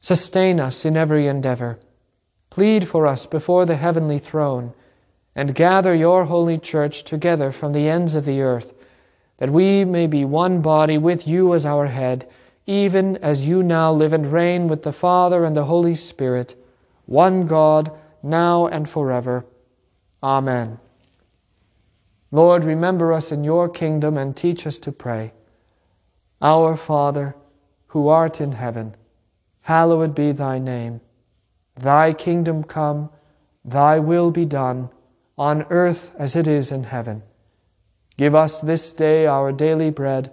Sustain 0.00 0.60
us 0.60 0.84
in 0.84 0.96
every 0.96 1.26
endeavor. 1.26 1.76
Plead 2.50 2.86
for 2.86 3.04
us 3.04 3.26
before 3.26 3.66
the 3.66 3.76
heavenly 3.76 4.20
throne, 4.20 4.72
and 5.34 5.56
gather 5.56 5.94
your 5.94 6.26
holy 6.26 6.58
church 6.58 7.02
together 7.02 7.50
from 7.50 7.72
the 7.72 7.88
ends 7.88 8.14
of 8.14 8.24
the 8.24 8.40
earth, 8.40 8.72
that 9.38 9.50
we 9.50 9.84
may 9.84 10.06
be 10.06 10.24
one 10.24 10.62
body 10.62 10.98
with 10.98 11.26
you 11.26 11.52
as 11.52 11.66
our 11.66 11.88
head 11.88 12.28
even 12.70 13.16
as 13.16 13.48
you 13.48 13.64
now 13.64 13.92
live 13.92 14.12
and 14.12 14.32
reign 14.32 14.68
with 14.68 14.84
the 14.84 14.92
Father 14.92 15.44
and 15.44 15.56
the 15.56 15.64
Holy 15.64 15.96
Spirit, 15.96 16.54
one 17.04 17.44
God, 17.44 17.90
now 18.22 18.68
and 18.68 18.88
forever. 18.88 19.44
Amen. 20.22 20.78
Lord, 22.30 22.64
remember 22.64 23.12
us 23.12 23.32
in 23.32 23.42
your 23.42 23.68
kingdom 23.68 24.16
and 24.16 24.36
teach 24.36 24.68
us 24.68 24.78
to 24.78 24.92
pray. 24.92 25.32
Our 26.40 26.76
Father, 26.76 27.34
who 27.88 28.06
art 28.06 28.40
in 28.40 28.52
heaven, 28.52 28.94
hallowed 29.62 30.14
be 30.14 30.30
thy 30.30 30.60
name. 30.60 31.00
Thy 31.74 32.12
kingdom 32.12 32.62
come, 32.62 33.10
thy 33.64 33.98
will 33.98 34.30
be 34.30 34.44
done, 34.44 34.90
on 35.36 35.66
earth 35.70 36.12
as 36.16 36.36
it 36.36 36.46
is 36.46 36.70
in 36.70 36.84
heaven. 36.84 37.24
Give 38.16 38.36
us 38.36 38.60
this 38.60 38.92
day 38.92 39.26
our 39.26 39.50
daily 39.50 39.90
bread 39.90 40.32